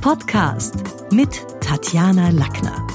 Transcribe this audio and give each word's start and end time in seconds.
Podcast 0.00 0.76
mit 1.12 1.46
Tatjana 1.60 2.30
Lackner. 2.30 2.86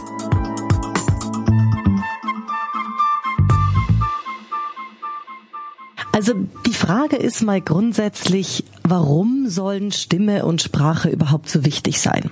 Also 6.11 6.33
die 6.65 6.73
Frage 6.73 7.17
ist 7.17 7.43
mal 7.43 7.61
grundsätzlich, 7.61 8.63
warum 8.81 9.47
sollen 9.49 9.91
Stimme 9.91 10.45
und 10.45 10.63
Sprache 10.63 11.09
überhaupt 11.09 11.47
so 11.47 11.63
wichtig 11.63 12.01
sein? 12.01 12.31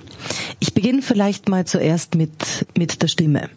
Ich 0.58 0.74
beginne 0.74 1.02
vielleicht 1.02 1.48
mal 1.48 1.64
zuerst 1.64 2.16
mit, 2.16 2.66
mit 2.76 3.00
der 3.00 3.08
Stimme. 3.08 3.50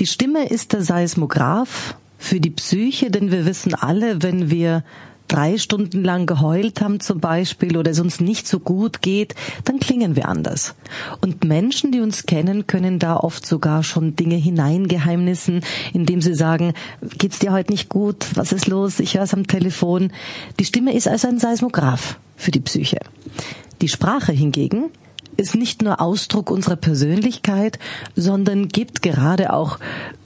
Die 0.00 0.06
Stimme 0.06 0.50
ist 0.50 0.74
der 0.74 0.82
Seismograph 0.82 1.96
für 2.18 2.40
die 2.40 2.50
Psyche, 2.50 3.10
denn 3.10 3.30
wir 3.30 3.46
wissen 3.46 3.74
alle, 3.74 4.22
wenn 4.22 4.50
wir 4.50 4.84
drei 5.28 5.58
Stunden 5.58 6.04
lang 6.04 6.26
geheult 6.26 6.80
haben 6.80 7.00
zum 7.00 7.20
Beispiel 7.20 7.76
oder 7.76 7.90
es 7.90 8.00
uns 8.00 8.20
nicht 8.20 8.46
so 8.46 8.58
gut 8.60 9.02
geht, 9.02 9.34
dann 9.64 9.80
klingen 9.80 10.16
wir 10.16 10.28
anders. 10.28 10.74
Und 11.20 11.44
Menschen, 11.44 11.92
die 11.92 12.00
uns 12.00 12.26
kennen, 12.26 12.66
können 12.66 12.98
da 12.98 13.16
oft 13.16 13.46
sogar 13.46 13.82
schon 13.82 14.16
Dinge 14.16 14.36
hineingeheimnissen, 14.36 15.62
indem 15.92 16.20
sie 16.20 16.34
sagen, 16.34 16.74
geht's 17.18 17.38
dir 17.38 17.52
heute 17.52 17.72
nicht 17.72 17.88
gut? 17.88 18.26
Was 18.34 18.52
ist 18.52 18.66
los? 18.66 19.00
Ich 19.00 19.14
höre 19.14 19.24
es 19.24 19.34
am 19.34 19.46
Telefon. 19.46 20.12
Die 20.58 20.64
Stimme 20.64 20.94
ist 20.94 21.08
also 21.08 21.28
ein 21.28 21.38
Seismograph 21.38 22.18
für 22.36 22.50
die 22.50 22.60
Psyche. 22.60 23.00
Die 23.80 23.88
Sprache 23.88 24.32
hingegen 24.32 24.90
ist 25.36 25.54
nicht 25.54 25.82
nur 25.82 26.00
Ausdruck 26.00 26.50
unserer 26.50 26.76
Persönlichkeit, 26.76 27.78
sondern 28.14 28.68
gibt 28.68 29.02
gerade 29.02 29.52
auch, 29.52 29.78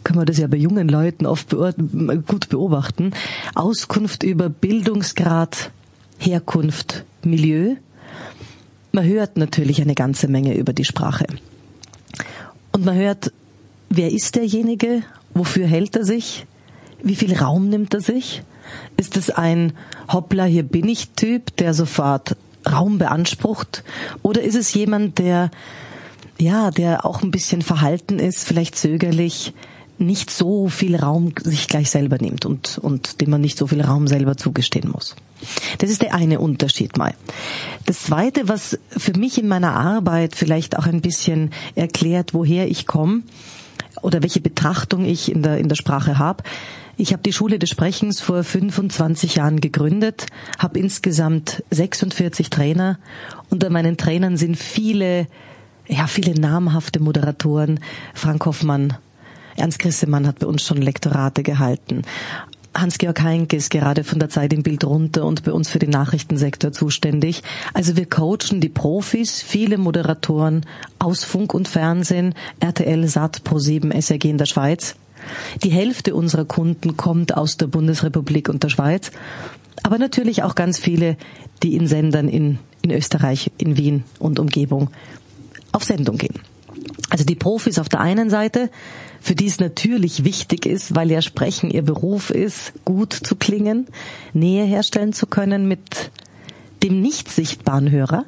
können 0.05 0.20
wir 0.20 0.24
das 0.24 0.38
ja 0.38 0.46
bei 0.46 0.56
jungen 0.56 0.88
Leuten 0.88 1.27
oft 1.27 1.50
gut 1.50 2.48
beobachten, 2.48 3.12
Auskunft 3.55 4.23
über 4.23 4.48
Bildungsgrad, 4.48 5.70
Herkunft, 6.19 7.05
Milieu. 7.23 7.77
Man 8.92 9.05
hört 9.05 9.36
natürlich 9.36 9.80
eine 9.80 9.95
ganze 9.95 10.28
Menge 10.28 10.56
über 10.56 10.73
die 10.73 10.84
Sprache. 10.84 11.27
Und 12.72 12.84
man 12.84 12.97
hört, 12.97 13.33
wer 13.88 14.11
ist 14.11 14.36
derjenige, 14.36 15.03
wofür 15.34 15.66
hält 15.66 15.97
er 15.97 16.05
sich, 16.05 16.47
wie 17.03 17.16
viel 17.16 17.34
Raum 17.34 17.69
nimmt 17.69 17.94
er 17.94 18.00
sich? 18.00 18.42
Ist 18.97 19.16
es 19.16 19.31
ein 19.31 19.72
Hoppla, 20.12 20.44
hier 20.44 20.62
bin 20.62 20.88
ich 20.88 21.11
Typ, 21.11 21.56
der 21.56 21.75
sofort 21.75 22.36
Raum 22.72 22.98
beansprucht? 22.98 23.84
Oder 24.22 24.42
ist 24.42 24.56
es 24.56 24.72
jemand, 24.74 25.18
der, 25.18 25.50
ja, 26.38 26.70
der 26.70 27.04
auch 27.04 27.22
ein 27.22 27.30
bisschen 27.30 27.62
verhalten 27.62 28.18
ist, 28.18 28.44
vielleicht 28.44 28.76
zögerlich, 28.76 29.52
nicht 30.00 30.30
so 30.30 30.68
viel 30.68 30.96
Raum 30.96 31.34
sich 31.42 31.68
gleich 31.68 31.91
selber 31.91 32.16
nimmt 32.18 32.46
und, 32.46 32.78
und 32.78 33.20
dem 33.20 33.30
man 33.30 33.42
nicht 33.42 33.58
so 33.58 33.66
viel 33.66 33.82
Raum 33.82 34.08
selber 34.08 34.36
zugestehen 34.36 34.91
muss. 34.91 35.14
Das 35.78 35.91
ist 35.91 36.02
der 36.02 36.14
eine 36.14 36.41
Unterschied 36.41 36.96
mal. 36.96 37.14
Das 37.86 38.02
zweite, 38.04 38.48
was 38.48 38.78
für 38.88 39.12
mich 39.18 39.38
in 39.38 39.46
meiner 39.46 39.74
Arbeit 39.76 40.34
vielleicht 40.34 40.78
auch 40.78 40.86
ein 40.86 41.02
bisschen 41.02 41.50
erklärt, 41.74 42.32
woher 42.32 42.68
ich 42.70 42.86
komme 42.86 43.22
oder 44.00 44.22
welche 44.22 44.41
Betrachtung 44.41 45.04
ich 45.04 45.30
in 45.30 45.42
der, 45.42 45.58
in 45.58 45.68
der 45.68 45.76
Sprache 45.76 46.18
habe, 46.18 46.44
ich 46.96 47.12
habe 47.12 47.22
die 47.22 47.33
Schule 47.33 47.58
des 47.58 47.70
Sprechens 47.70 48.20
vor 48.20 48.44
25 48.44 49.36
Jahren 49.36 49.60
gegründet, 49.60 50.27
habe 50.58 50.78
insgesamt 50.78 51.62
46 51.70 52.50
Trainer. 52.50 52.98
Unter 53.48 53.70
meinen 53.70 53.97
Trainern 53.97 54.36
sind 54.36 54.56
viele, 54.56 55.27
ja, 55.88 56.06
viele 56.06 56.38
namhafte 56.38 57.00
Moderatoren. 57.00 57.80
Frank 58.14 58.44
Hoffmann, 58.47 58.94
Ernst 59.56 59.78
Grissemann 59.78 60.27
hat 60.27 60.38
bei 60.38 60.47
uns 60.47 60.62
schon 60.62 60.78
Lektorate 60.78 61.42
gehalten. 61.42 62.02
Hans-Georg 62.74 63.20
Heinke 63.22 63.56
ist 63.56 63.70
gerade 63.70 64.04
von 64.04 64.20
der 64.20 64.28
Zeit 64.28 64.52
im 64.52 64.62
Bild 64.62 64.84
runter 64.84 65.25
und 65.25 65.42
bei 65.42 65.52
uns 65.52 65.69
für 65.69 65.80
den 65.80 65.91
Nachrichtensektor 65.91 66.70
zuständig. 66.70 67.42
Also 67.75 67.97
wir 67.97 68.06
coachen 68.06 68.60
die 68.60 68.69
Profis, 68.69 69.42
viele 69.42 69.77
Moderatoren 69.77 70.64
aus 71.00 71.25
Funk 71.25 71.52
und 71.52 71.66
Fernsehen, 71.66 72.34
RTL, 72.60 73.06
SAT, 73.08 73.42
Pro7, 73.44 73.92
SRG 74.00 74.30
in 74.30 74.38
der 74.38 74.47
Schweiz. 74.47 74.94
Die 75.62 75.70
Hälfte 75.70 76.14
unserer 76.14 76.44
Kunden 76.44 76.97
kommt 76.97 77.36
aus 77.36 77.56
der 77.56 77.66
Bundesrepublik 77.66 78.48
und 78.48 78.62
der 78.62 78.69
Schweiz, 78.69 79.10
aber 79.82 79.98
natürlich 79.98 80.42
auch 80.42 80.54
ganz 80.54 80.78
viele, 80.78 81.16
die 81.62 81.75
in 81.75 81.86
Sendern 81.86 82.28
in, 82.28 82.58
in 82.82 82.91
Österreich, 82.91 83.50
in 83.59 83.76
Wien 83.76 84.04
und 84.19 84.38
Umgebung 84.38 84.91
auf 85.72 85.84
Sendung 85.84 86.16
gehen. 86.16 86.41
Also 87.10 87.25
die 87.25 87.34
Profis 87.34 87.78
auf 87.78 87.88
der 87.88 88.00
einen 88.00 88.30
Seite, 88.30 88.70
für 89.20 89.34
die 89.34 89.47
es 89.47 89.60
natürlich 89.60 90.25
wichtig 90.25 90.64
ist, 90.66 90.94
weil 90.94 91.10
ja 91.10 91.22
Sprechen 91.22 91.70
ihr 91.70 91.82
Beruf 91.82 92.30
ist, 92.30 92.72
gut 92.84 93.12
zu 93.12 93.36
klingen, 93.36 93.86
Nähe 94.32 94.64
herstellen 94.64 95.12
zu 95.12 95.26
können 95.26 95.66
mit 95.66 96.10
dem 96.82 97.00
nicht 97.00 97.30
sichtbaren 97.30 97.91
Hörer. 97.91 98.25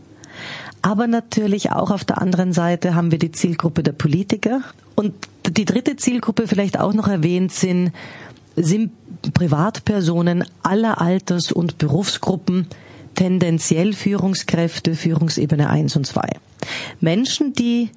Aber 0.82 1.06
natürlich 1.06 1.70
auch 1.70 1.91
auf 1.91 2.04
der 2.04 2.20
anderen 2.20 2.52
Seite 2.52 2.94
haben 2.94 3.12
wir 3.12 3.19
die 3.19 3.32
Zielgruppe 3.32 3.82
der 3.82 3.92
Politiker. 3.92 4.62
Und 4.97 5.14
die 5.52 5.64
dritte 5.64 5.96
Zielgruppe 5.96 6.46
vielleicht 6.46 6.78
auch 6.78 6.94
noch 6.94 7.08
erwähnt 7.08 7.52
sind, 7.52 7.92
sind 8.56 8.92
Privatpersonen 9.34 10.44
aller 10.62 11.00
Alters- 11.00 11.52
und 11.52 11.78
Berufsgruppen, 11.78 12.66
tendenziell 13.14 13.92
Führungskräfte, 13.92 14.94
Führungsebene 14.94 15.68
1 15.68 15.96
und 15.96 16.06
2. 16.06 16.22
Menschen, 17.00 17.52
die 17.52 17.90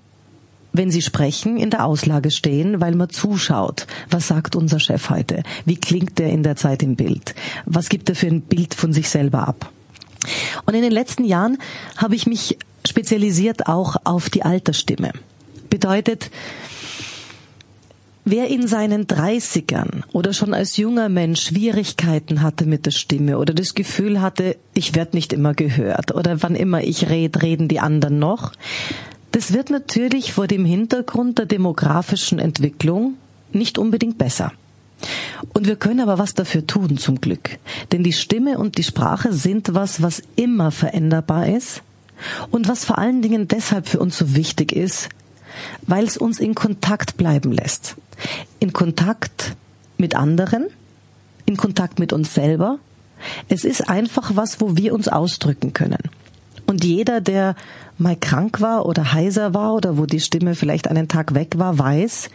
wenn 0.78 0.92
sie 0.92 1.02
sprechen, 1.02 1.56
in 1.56 1.70
der 1.70 1.86
Auslage 1.86 2.32
stehen, 2.32 2.82
weil 2.82 2.96
man 2.96 3.10
zuschaut. 3.10 3.88
Was 4.10 4.28
sagt 4.28 4.58
unser 4.58 4.78
Chef 4.78 5.10
heute? 5.10 5.44
Wie 5.64 5.78
klingt 5.78 6.20
er 6.20 6.30
in 6.30 6.44
der 6.44 6.58
Zeit 6.58 6.84
im 6.84 6.98
Bild? 6.98 7.34
Was 7.66 7.88
gibt 7.88 8.10
er 8.10 8.16
für 8.16 8.28
ein 8.28 8.42
Bild 8.42 8.74
von 8.74 8.92
sich 8.92 9.08
selber 9.08 9.48
ab? 9.48 9.72
Und 10.66 10.74
in 10.74 10.82
den 10.82 10.92
letzten 10.92 11.24
Jahren 11.24 11.60
habe 11.96 12.16
ich 12.16 12.28
mich 12.28 12.58
spezialisiert 12.86 13.68
auch 13.68 13.96
auf 14.04 14.30
die 14.30 14.44
Altersstimme. 14.44 15.14
Bedeutet, 15.70 16.30
Wer 18.28 18.48
in 18.48 18.66
seinen 18.68 19.06
Dreißigern 19.06 20.04
oder 20.12 20.34
schon 20.34 20.56
als 20.56 20.78
junger 20.78 21.10
Mensch 21.10 21.44
Schwierigkeiten 21.44 22.42
hatte 22.42 22.66
mit 22.66 22.88
der 22.88 22.92
Stimme 22.92 23.38
oder 23.38 23.54
das 23.54 23.76
Gefühl 23.76 24.20
hatte, 24.20 24.58
ich 24.74 24.96
werde 24.96 25.16
nicht 25.16 25.32
immer 25.32 25.54
gehört 25.54 26.12
oder 26.12 26.42
wann 26.42 26.56
immer 26.56 26.84
ich 26.84 27.08
rede, 27.08 27.44
reden 27.44 27.68
die 27.68 27.80
anderen 27.80 28.18
noch, 28.18 28.54
das 29.32 29.54
wird 29.54 29.70
natürlich 29.70 30.34
vor 30.34 30.48
dem 30.48 30.66
Hintergrund 30.66 31.38
der 31.38 31.46
demografischen 31.46 32.40
Entwicklung 32.40 33.14
nicht 33.52 33.78
unbedingt 33.78 34.18
besser. 34.18 34.52
Und 35.54 35.68
wir 35.68 35.76
können 35.76 36.00
aber 36.00 36.18
was 36.18 36.34
dafür 36.34 36.66
tun, 36.66 36.98
zum 36.98 37.22
Glück. 37.22 37.60
Denn 37.92 38.02
die 38.04 38.14
Stimme 38.14 38.58
und 38.58 38.80
die 38.80 38.84
Sprache 38.84 39.34
sind 39.34 39.76
was, 39.76 40.02
was 40.02 40.24
immer 40.36 40.72
veränderbar 40.72 41.48
ist 41.48 41.84
und 42.50 42.68
was 42.68 42.86
vor 42.86 42.98
allen 42.98 43.22
Dingen 43.22 43.48
deshalb 43.48 43.88
für 43.88 44.00
uns 44.00 44.18
so 44.18 44.34
wichtig 44.34 44.72
ist, 44.72 45.10
weil 45.86 46.06
es 46.06 46.18
uns 46.18 46.40
in 46.40 46.56
Kontakt 46.56 47.18
bleiben 47.18 47.52
lässt. 47.52 47.98
In 48.60 48.74
Kontakt 48.74 49.56
mit 49.98 50.16
anderen, 50.16 50.68
in 51.46 51.58
Kontakt 51.58 52.00
mit 52.00 52.14
uns 52.14 52.34
selber. 52.34 52.80
Es 53.50 53.64
ist 53.64 53.90
einfach 53.90 54.36
was, 54.36 54.60
wo 54.62 54.76
wir 54.76 54.94
uns 54.94 55.08
ausdrücken 55.08 55.74
können. 55.74 56.02
Und 56.68 56.84
jeder, 56.84 57.22
der 57.22 57.56
mal 57.98 58.16
krank 58.16 58.62
war 58.62 58.86
oder 58.86 59.14
heiser 59.14 59.54
war 59.54 59.74
oder 59.74 59.98
wo 59.98 60.06
die 60.06 60.20
Stimme 60.20 60.56
vielleicht 60.56 60.88
einen 60.88 61.08
Tag 61.08 61.34
weg 61.34 61.58
war, 61.58 61.78
weiß, 61.78 62.30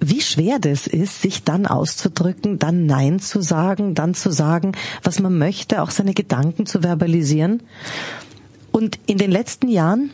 wie 0.00 0.20
schwer 0.20 0.58
das 0.58 0.86
ist, 0.86 1.22
sich 1.22 1.42
dann 1.42 1.66
auszudrücken, 1.66 2.58
dann 2.58 2.86
Nein 2.86 3.18
zu 3.18 3.42
sagen, 3.42 3.94
dann 3.94 4.14
zu 4.14 4.30
sagen, 4.30 4.72
was 5.02 5.18
man 5.18 5.36
möchte, 5.36 5.82
auch 5.82 5.90
seine 5.90 6.14
Gedanken 6.14 6.66
zu 6.66 6.82
verbalisieren. 6.82 7.62
Und 8.70 8.98
in 9.06 9.18
den 9.18 9.30
letzten 9.30 9.68
Jahren 9.68 10.10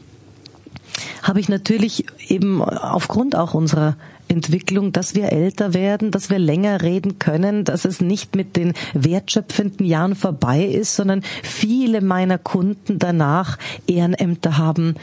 habe 1.23 1.41
ich 1.41 1.49
natürlich 1.49 2.07
eben 2.29 2.63
aufgrund 2.63 3.37
auch 3.37 3.53
unserer 3.53 3.97
Entwicklung, 4.35 4.93
dass 4.93 5.15
wir 5.15 5.33
älter 5.33 5.75
werden, 5.75 6.11
dass 6.11 6.29
wir 6.29 6.39
länger 6.39 6.83
reden 6.83 7.19
können, 7.19 7.65
dass 7.65 7.85
es 7.85 8.01
nicht 8.01 8.35
mit 8.35 8.57
den 8.57 8.75
wertschöpfenden 8.93 9.87
Jahren 9.87 10.15
vorbei 10.15 10.65
ist, 10.65 10.97
sondern 10.97 11.23
viele 11.43 12.01
meiner 12.01 12.39
Kunden 12.39 12.99
danach 12.99 13.59
Ehrenämter 13.87 14.59
haben, 14.59 14.97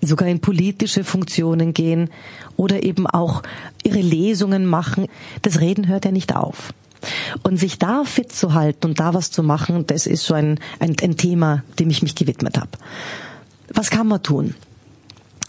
sogar 0.00 0.28
in 0.28 0.40
politische 0.40 1.04
Funktionen 1.04 1.74
gehen 1.74 2.10
oder 2.56 2.82
eben 2.82 3.06
auch 3.06 3.42
ihre 3.82 4.00
Lesungen 4.00 4.66
machen. 4.66 5.08
Das 5.42 5.60
Reden 5.60 5.88
hört 5.88 6.04
ja 6.04 6.12
nicht 6.12 6.34
auf. 6.34 6.72
Und 7.42 7.58
sich 7.58 7.78
da 7.78 8.04
fit 8.04 8.32
zu 8.32 8.54
halten 8.54 8.86
und 8.86 9.00
da 9.00 9.14
was 9.14 9.30
zu 9.30 9.42
machen, 9.42 9.86
das 9.86 10.06
ist 10.06 10.24
so 10.24 10.34
ein, 10.34 10.58
ein, 10.78 10.96
ein 11.02 11.16
Thema, 11.16 11.62
dem 11.78 11.90
ich 11.90 12.02
mich 12.02 12.14
gewidmet 12.14 12.58
habe. 12.58 12.70
Was 13.72 13.90
kann 13.90 14.06
man 14.06 14.22
tun? 14.22 14.54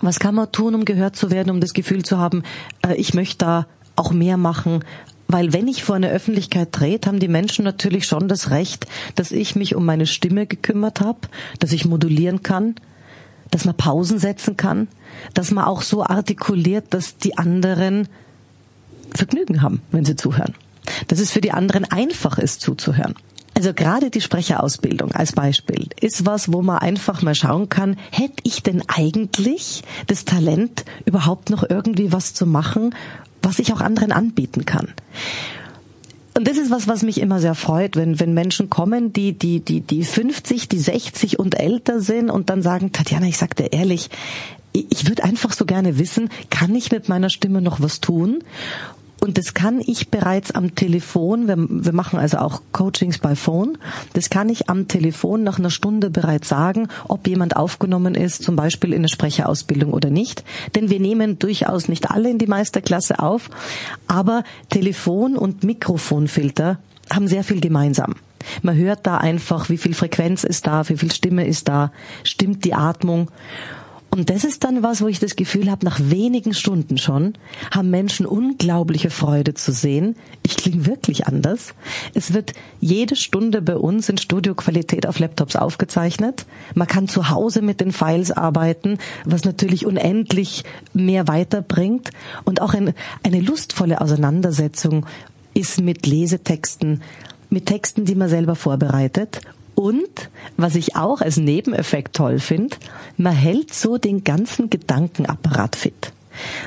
Was 0.01 0.19
kann 0.19 0.35
man 0.35 0.51
tun, 0.51 0.75
um 0.75 0.85
gehört 0.85 1.15
zu 1.15 1.31
werden, 1.31 1.49
um 1.49 1.59
das 1.59 1.73
Gefühl 1.73 2.03
zu 2.03 2.17
haben, 2.17 2.43
äh, 2.85 2.95
ich 2.95 3.13
möchte 3.13 3.37
da 3.39 3.67
auch 3.95 4.11
mehr 4.11 4.37
machen, 4.37 4.83
weil 5.27 5.51
wenn 5.53 5.67
ich 5.67 5.83
vor 5.83 5.95
eine 5.95 6.09
Öffentlichkeit 6.09 6.71
trete, 6.71 7.09
haben 7.09 7.19
die 7.19 7.27
Menschen 7.27 7.65
natürlich 7.65 8.05
schon 8.05 8.27
das 8.27 8.49
Recht, 8.49 8.87
dass 9.15 9.31
ich 9.31 9.55
mich 9.55 9.75
um 9.75 9.85
meine 9.85 10.05
Stimme 10.05 10.45
gekümmert 10.45 11.01
habe, 11.01 11.19
dass 11.59 11.73
ich 11.73 11.85
modulieren 11.85 12.43
kann, 12.43 12.75
dass 13.51 13.65
man 13.65 13.75
Pausen 13.75 14.19
setzen 14.19 14.55
kann, 14.55 14.87
dass 15.33 15.51
man 15.51 15.65
auch 15.65 15.81
so 15.81 16.03
artikuliert, 16.03 16.93
dass 16.93 17.17
die 17.17 17.37
anderen 17.37 18.07
Vergnügen 19.13 19.61
haben, 19.61 19.81
wenn 19.91 20.05
sie 20.05 20.15
zuhören. 20.15 20.53
Dass 21.07 21.19
es 21.19 21.31
für 21.31 21.41
die 21.41 21.51
anderen 21.51 21.83
einfach 21.85 22.37
ist 22.37 22.61
zuzuhören. 22.61 23.15
Also 23.57 23.73
gerade 23.73 24.11
die 24.11 24.21
Sprecherausbildung 24.21 25.13
als 25.13 25.31
Beispiel 25.31 25.87
ist 25.99 26.27
was, 26.27 26.53
wo 26.53 26.61
man 26.61 26.77
einfach 26.77 27.23
mal 27.23 27.33
schauen 27.33 27.69
kann, 27.69 27.97
hätte 28.11 28.43
ich 28.43 28.61
denn 28.61 28.83
eigentlich 28.87 29.81
das 30.05 30.25
Talent, 30.25 30.85
überhaupt 31.05 31.49
noch 31.49 31.67
irgendwie 31.67 32.11
was 32.11 32.35
zu 32.35 32.45
machen, 32.45 32.93
was 33.41 33.57
ich 33.57 33.73
auch 33.73 33.81
anderen 33.81 34.11
anbieten 34.11 34.65
kann? 34.65 34.89
Und 36.35 36.47
das 36.47 36.57
ist 36.57 36.69
was, 36.69 36.87
was 36.87 37.01
mich 37.01 37.19
immer 37.19 37.39
sehr 37.39 37.55
freut, 37.55 37.95
wenn, 37.95 38.19
wenn 38.19 38.35
Menschen 38.35 38.69
kommen, 38.69 39.11
die, 39.11 39.33
die, 39.33 39.59
die, 39.59 39.81
die 39.81 40.03
50, 40.03 40.69
die 40.69 40.77
60 40.77 41.39
und 41.39 41.59
älter 41.59 41.99
sind 41.99 42.29
und 42.29 42.51
dann 42.51 42.61
sagen, 42.61 42.91
Tatjana, 42.91 43.25
ich 43.25 43.39
sag 43.39 43.55
dir 43.55 43.73
ehrlich, 43.73 44.11
ich 44.71 45.07
würde 45.07 45.23
einfach 45.23 45.53
so 45.53 45.65
gerne 45.65 45.97
wissen, 45.97 46.29
kann 46.51 46.75
ich 46.75 46.91
mit 46.91 47.09
meiner 47.09 47.31
Stimme 47.31 47.61
noch 47.61 47.81
was 47.81 48.01
tun? 48.01 48.43
Und 49.19 49.37
das 49.37 49.53
kann 49.53 49.81
ich 49.85 50.09
bereits 50.09 50.51
am 50.51 50.75
Telefon, 50.75 51.47
wir, 51.47 51.55
wir, 51.57 51.93
machen 51.93 52.19
also 52.19 52.37
auch 52.37 52.61
Coachings 52.71 53.17
bei 53.17 53.35
Phone, 53.35 53.77
das 54.13 54.29
kann 54.29 54.49
ich 54.49 54.69
am 54.69 54.87
Telefon 54.87 55.43
nach 55.43 55.57
einer 55.57 55.71
Stunde 55.71 56.09
bereits 56.09 56.49
sagen, 56.49 56.87
ob 57.07 57.27
jemand 57.27 57.55
aufgenommen 57.55 58.13
ist, 58.15 58.43
zum 58.43 58.55
Beispiel 58.55 58.91
in 58.93 58.99
eine 58.99 59.09
Sprecherausbildung 59.09 59.91
oder 59.91 60.09
nicht. 60.09 60.43
Denn 60.75 60.89
wir 60.89 60.99
nehmen 60.99 61.39
durchaus 61.39 61.87
nicht 61.87 62.11
alle 62.11 62.29
in 62.29 62.37
die 62.37 62.47
Meisterklasse 62.47 63.19
auf, 63.19 63.49
aber 64.07 64.43
Telefon 64.69 65.35
und 65.35 65.63
Mikrofonfilter 65.63 66.77
haben 67.11 67.27
sehr 67.27 67.43
viel 67.43 67.59
gemeinsam. 67.59 68.15
Man 68.61 68.75
hört 68.75 69.05
da 69.07 69.17
einfach, 69.17 69.69
wie 69.69 69.77
viel 69.77 69.93
Frequenz 69.93 70.43
ist 70.43 70.67
da, 70.67 70.87
wie 70.89 70.97
viel 70.97 71.11
Stimme 71.11 71.45
ist 71.45 71.67
da, 71.67 71.91
stimmt 72.23 72.65
die 72.65 72.73
Atmung. 72.73 73.29
Und 74.09 74.29
das 74.29 74.43
ist 74.43 74.63
dann 74.63 74.83
was, 74.83 75.01
wo 75.01 75.07
ich 75.07 75.19
das 75.19 75.35
Gefühl 75.35 75.69
habe, 75.69 75.85
nach 75.85 75.99
wenigen 76.01 76.53
Stunden 76.53 76.97
schon 76.97 77.33
haben 77.71 77.89
Menschen 77.89 78.25
unglaubliche 78.25 79.09
Freude 79.09 79.53
zu 79.53 79.71
sehen. 79.71 80.15
Ich 80.43 80.57
klinge 80.57 80.85
wirklich 80.85 81.27
anders. 81.27 81.73
Es 82.13 82.33
wird 82.33 82.53
jede 82.79 83.15
Stunde 83.15 83.61
bei 83.61 83.75
uns 83.75 84.09
in 84.09 84.17
Studioqualität 84.17 85.07
auf 85.07 85.19
Laptops 85.19 85.55
aufgezeichnet. 85.55 86.45
Man 86.73 86.87
kann 86.87 87.07
zu 87.07 87.29
Hause 87.29 87.61
mit 87.61 87.81
den 87.81 87.91
Files 87.91 88.31
arbeiten, 88.31 88.97
was 89.25 89.45
natürlich 89.45 89.85
unendlich 89.85 90.63
mehr 90.93 91.27
weiterbringt. 91.27 92.11
Und 92.43 92.61
auch 92.61 92.73
ein, 92.73 92.93
eine 93.23 93.41
lustvolle 93.41 94.01
Auseinandersetzung 94.01 95.05
ist 95.53 95.81
mit 95.81 96.05
Lesetexten, 96.05 97.01
mit 97.49 97.65
Texten, 97.65 98.05
die 98.05 98.15
man 98.15 98.29
selber 98.29 98.55
vorbereitet 98.55 99.41
und 99.77 100.31
was 100.57 100.73
ich 100.73 100.95
auch 100.95 101.21
als 101.21 101.37
Nebeneffekt 101.37 102.15
toll 102.15 102.39
finde, 102.39 102.75
man 103.15 103.33
hält 103.33 103.75
so 103.75 103.99
den 103.99 104.23
ganzen 104.23 104.71
Gedankenapparat 104.71 105.75
fit. 105.75 106.13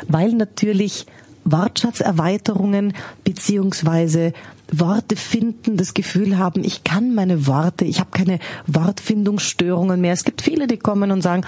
Weil 0.07 0.33
natürlich 0.33 1.07
Wortschatzerweiterungen 1.45 2.95
beziehungsweise 3.25 4.33
Worte 4.71 5.17
finden, 5.17 5.77
das 5.77 5.93
Gefühl 5.95 6.39
haben, 6.39 6.63
ich 6.63 6.85
kann 6.85 7.13
meine 7.13 7.49
Worte, 7.49 7.85
ich 7.85 7.99
habe 7.99 8.11
keine 8.13 8.39
Wortfindungsstörungen 8.69 10.01
mehr. 10.01 10.13
Es 10.13 10.23
gibt 10.23 10.41
viele, 10.41 10.69
die 10.69 10.79
kommen 10.79 11.11
und 11.11 11.23
sagen, 11.23 11.45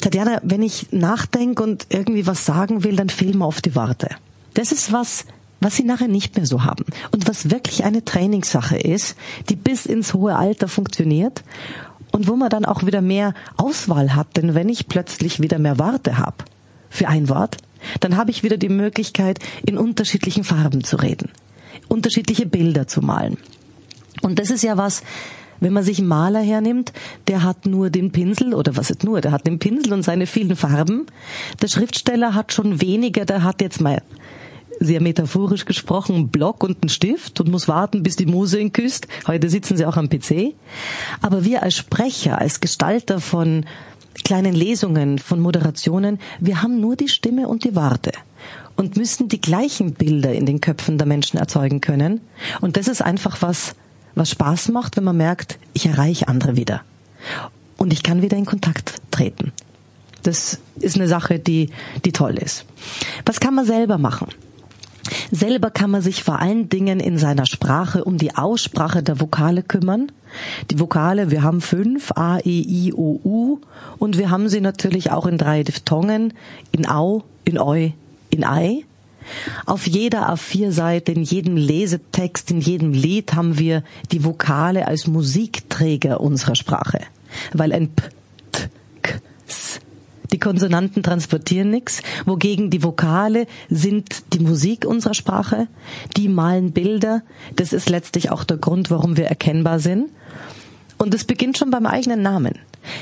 Tatjana, 0.00 0.40
wenn 0.42 0.62
ich 0.62 0.88
nachdenke 0.90 1.62
und 1.62 1.86
irgendwie 1.90 2.26
was 2.26 2.44
sagen 2.44 2.82
will, 2.82 2.96
dann 2.96 3.10
fehlen 3.10 3.38
mir 3.38 3.46
oft 3.46 3.64
die 3.64 3.76
Worte. 3.76 4.08
Das 4.54 4.72
ist 4.72 4.92
was, 4.92 5.24
was 5.62 5.76
sie 5.76 5.84
nachher 5.84 6.08
nicht 6.08 6.36
mehr 6.36 6.46
so 6.46 6.64
haben. 6.64 6.84
Und 7.10 7.28
was 7.28 7.50
wirklich 7.50 7.84
eine 7.84 8.04
Trainingssache 8.04 8.76
ist, 8.76 9.16
die 9.48 9.56
bis 9.56 9.86
ins 9.86 10.14
hohe 10.14 10.36
Alter 10.36 10.68
funktioniert 10.68 11.42
und 12.12 12.28
wo 12.28 12.36
man 12.36 12.50
dann 12.50 12.64
auch 12.64 12.84
wieder 12.84 13.00
mehr 13.00 13.34
Auswahl 13.56 14.14
hat. 14.14 14.36
Denn 14.36 14.54
wenn 14.54 14.68
ich 14.68 14.88
plötzlich 14.88 15.40
wieder 15.40 15.58
mehr 15.58 15.78
Worte 15.78 16.18
habe 16.18 16.44
für 16.90 17.08
ein 17.08 17.28
Wort, 17.28 17.56
dann 18.00 18.16
habe 18.16 18.30
ich 18.30 18.42
wieder 18.42 18.56
die 18.56 18.68
Möglichkeit, 18.68 19.38
in 19.66 19.78
unterschiedlichen 19.78 20.44
Farben 20.44 20.84
zu 20.84 20.96
reden, 20.96 21.30
unterschiedliche 21.88 22.46
Bilder 22.46 22.86
zu 22.86 23.00
malen. 23.00 23.38
Und 24.20 24.38
das 24.38 24.50
ist 24.50 24.62
ja 24.62 24.76
was, 24.76 25.02
wenn 25.60 25.72
man 25.72 25.84
sich 25.84 25.98
einen 25.98 26.08
Maler 26.08 26.40
hernimmt, 26.40 26.92
der 27.28 27.42
hat 27.44 27.66
nur 27.66 27.88
den 27.88 28.10
Pinsel, 28.10 28.54
oder 28.54 28.76
was 28.76 28.90
ist 28.90 29.04
nur, 29.04 29.20
der 29.20 29.32
hat 29.32 29.46
den 29.46 29.58
Pinsel 29.58 29.92
und 29.92 30.02
seine 30.02 30.26
vielen 30.26 30.56
Farben. 30.56 31.06
Der 31.60 31.68
Schriftsteller 31.68 32.34
hat 32.34 32.52
schon 32.52 32.80
weniger, 32.80 33.24
der 33.24 33.44
hat 33.44 33.62
jetzt 33.62 33.80
mal 33.80 34.02
sehr 34.84 35.00
metaphorisch 35.00 35.64
gesprochen, 35.64 36.14
einen 36.14 36.28
Block 36.28 36.62
und 36.64 36.82
einen 36.82 36.88
Stift 36.88 37.40
und 37.40 37.50
muss 37.50 37.68
warten, 37.68 38.02
bis 38.02 38.16
die 38.16 38.26
Muse 38.26 38.58
ihn 38.58 38.72
küsst. 38.72 39.06
Heute 39.26 39.48
sitzen 39.48 39.76
sie 39.76 39.86
auch 39.86 39.96
am 39.96 40.08
PC. 40.08 40.54
Aber 41.20 41.44
wir 41.44 41.62
als 41.62 41.76
Sprecher, 41.76 42.38
als 42.38 42.60
Gestalter 42.60 43.20
von 43.20 43.64
kleinen 44.24 44.54
Lesungen, 44.54 45.18
von 45.18 45.40
Moderationen, 45.40 46.18
wir 46.40 46.62
haben 46.62 46.80
nur 46.80 46.96
die 46.96 47.08
Stimme 47.08 47.48
und 47.48 47.64
die 47.64 47.74
Worte 47.74 48.12
und 48.76 48.96
müssen 48.96 49.28
die 49.28 49.40
gleichen 49.40 49.94
Bilder 49.94 50.32
in 50.32 50.46
den 50.46 50.60
Köpfen 50.60 50.98
der 50.98 51.06
Menschen 51.06 51.38
erzeugen 51.38 51.80
können. 51.80 52.20
Und 52.60 52.76
das 52.76 52.88
ist 52.88 53.02
einfach 53.02 53.42
was, 53.42 53.74
was 54.14 54.30
Spaß 54.30 54.68
macht, 54.68 54.96
wenn 54.96 55.04
man 55.04 55.16
merkt, 55.16 55.58
ich 55.72 55.86
erreiche 55.86 56.28
andere 56.28 56.56
wieder. 56.56 56.82
Und 57.76 57.92
ich 57.92 58.02
kann 58.02 58.22
wieder 58.22 58.36
in 58.36 58.46
Kontakt 58.46 59.00
treten. 59.10 59.52
Das 60.22 60.58
ist 60.76 60.96
eine 60.96 61.08
Sache, 61.08 61.38
die, 61.38 61.70
die 62.04 62.12
toll 62.12 62.38
ist. 62.38 62.64
Was 63.24 63.40
kann 63.40 63.54
man 63.54 63.66
selber 63.66 63.98
machen? 63.98 64.28
Selber 65.30 65.70
kann 65.70 65.90
man 65.90 66.02
sich 66.02 66.22
vor 66.22 66.40
allen 66.40 66.68
Dingen 66.68 67.00
in 67.00 67.18
seiner 67.18 67.46
Sprache 67.46 68.04
um 68.04 68.18
die 68.18 68.34
Aussprache 68.34 69.02
der 69.02 69.20
Vokale 69.20 69.62
kümmern. 69.62 70.10
Die 70.70 70.78
Vokale, 70.78 71.30
wir 71.30 71.42
haben 71.42 71.60
fünf, 71.60 72.12
A, 72.12 72.38
E, 72.38 72.60
I, 72.62 72.92
O, 72.94 73.20
U, 73.24 73.58
und 73.98 74.18
wir 74.18 74.30
haben 74.30 74.48
sie 74.48 74.60
natürlich 74.60 75.10
auch 75.10 75.26
in 75.26 75.38
drei 75.38 75.62
Diphthongen, 75.62 76.32
in 76.70 76.86
Au, 76.86 77.24
in 77.44 77.58
Eu, 77.58 77.90
in 78.30 78.44
Ei. 78.44 78.84
Auf 79.66 79.86
jeder 79.86 80.32
A4-Seite, 80.32 81.12
in 81.12 81.22
jedem 81.22 81.56
Lesetext, 81.56 82.50
in 82.50 82.60
jedem 82.60 82.92
Lied 82.92 83.34
haben 83.34 83.58
wir 83.58 83.84
die 84.10 84.24
Vokale 84.24 84.88
als 84.88 85.06
Musikträger 85.06 86.20
unserer 86.20 86.56
Sprache. 86.56 87.00
Weil 87.52 87.72
ein 87.72 87.88
P, 87.88 88.02
die 90.32 90.38
Konsonanten 90.38 91.02
transportieren 91.02 91.70
nichts, 91.70 92.02
wogegen 92.24 92.70
die 92.70 92.82
Vokale 92.82 93.46
sind 93.68 94.32
die 94.32 94.40
Musik 94.40 94.84
unserer 94.86 95.14
Sprache, 95.14 95.68
die 96.16 96.28
malen 96.28 96.72
Bilder. 96.72 97.22
Das 97.56 97.72
ist 97.72 97.88
letztlich 97.88 98.30
auch 98.30 98.44
der 98.44 98.56
Grund, 98.56 98.90
warum 98.90 99.16
wir 99.16 99.26
erkennbar 99.26 99.78
sind. 99.78 100.10
Und 100.98 101.14
es 101.14 101.24
beginnt 101.24 101.58
schon 101.58 101.70
beim 101.70 101.86
eigenen 101.86 102.22
Namen. 102.22 102.58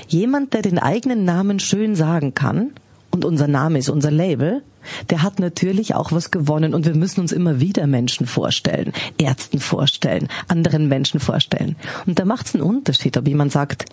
Jemand, 0.08 0.54
der 0.54 0.62
den 0.62 0.78
eigenen 0.78 1.24
Namen 1.24 1.60
schön 1.60 1.94
sagen 1.94 2.34
kann, 2.34 2.72
und 3.12 3.24
unser 3.24 3.48
Name 3.48 3.78
ist 3.78 3.88
unser 3.88 4.10
Label, 4.10 4.62
der 5.10 5.22
hat 5.22 5.40
natürlich 5.40 5.94
auch 5.94 6.12
was 6.12 6.30
gewonnen 6.30 6.74
und 6.74 6.86
wir 6.86 6.94
müssen 6.94 7.20
uns 7.20 7.32
immer 7.32 7.60
wieder 7.60 7.86
Menschen 7.86 8.26
vorstellen, 8.26 8.92
Ärzten 9.18 9.58
vorstellen, 9.58 10.28
anderen 10.48 10.88
Menschen 10.88 11.20
vorstellen. 11.20 11.76
Und 12.06 12.18
da 12.18 12.24
macht 12.24 12.46
es 12.46 12.54
einen 12.54 12.62
Unterschied, 12.62 13.16
ob 13.16 13.26
jemand 13.26 13.52
sagt, 13.52 13.86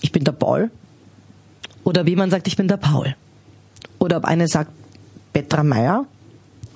ich 0.00 0.12
bin 0.12 0.24
der 0.24 0.32
Paul 0.32 0.70
oder 1.84 2.06
wie 2.06 2.16
man 2.16 2.30
sagt, 2.30 2.46
ich 2.46 2.56
bin 2.56 2.68
der 2.68 2.76
Paul. 2.76 3.14
Oder 3.98 4.18
ob 4.18 4.24
eine 4.24 4.48
sagt 4.48 4.72
Petra 5.32 5.62
Meier 5.62 6.06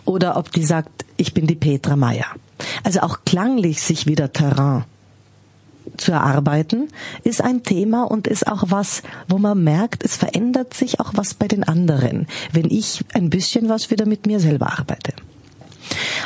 oder 0.05 0.37
ob 0.37 0.53
die 0.53 0.65
sagt, 0.65 1.05
ich 1.17 1.35
bin 1.35 1.47
die 1.47 1.55
Petra 1.55 1.97
Meier. 1.97 2.27
Also 2.83 3.01
auch 3.01 3.19
klanglich 3.25 3.83
sich 3.83 4.07
wieder 4.07 4.33
Terrain 4.33 4.85
zu 5.97 6.13
erarbeiten, 6.13 6.89
ist 7.25 7.43
ein 7.43 7.63
Thema 7.63 8.05
und 8.05 8.27
ist 8.27 8.47
auch 8.47 8.65
was, 8.69 9.03
wo 9.29 9.39
man 9.39 9.63
merkt, 9.63 10.05
es 10.05 10.17
verändert 10.17 10.75
sich 10.75 11.01
auch 11.01 11.13
was 11.15 11.35
bei 11.35 11.47
den 11.47 11.63
anderen, 11.63 12.27
wenn 12.53 12.71
ich 12.71 13.05
ein 13.13 13.31
bisschen 13.31 13.69
was 13.69 13.91
wieder 13.91 14.07
mit 14.07 14.27
mir 14.27 14.41
selber 14.41 14.79
arbeite. 14.79 15.13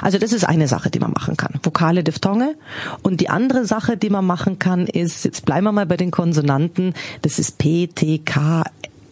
Also 0.03 0.19
das 0.19 0.33
ist 0.33 0.45
eine 0.45 0.69
Sache, 0.69 0.91
die 0.91 0.99
man 0.99 1.13
machen 1.13 1.37
kann. 1.37 1.61
Vokale 1.63 2.05
Diphthonge. 2.05 2.55
Und 3.03 3.21
die 3.21 3.29
andere 3.29 3.67
Sache, 3.67 3.97
die 3.97 4.11
man 4.11 4.27
machen 4.27 4.59
kann, 4.59 4.87
ist, 4.87 5.25
jetzt 5.25 5.45
bleiben 5.45 5.65
wir 5.65 5.73
mal 5.73 5.87
bei 5.87 5.97
den 5.97 6.11
Konsonanten, 6.11 6.95
das 7.23 7.39
ist 7.39 7.59
P, 7.59 7.87
T, 7.89 8.19
K, 8.19 8.65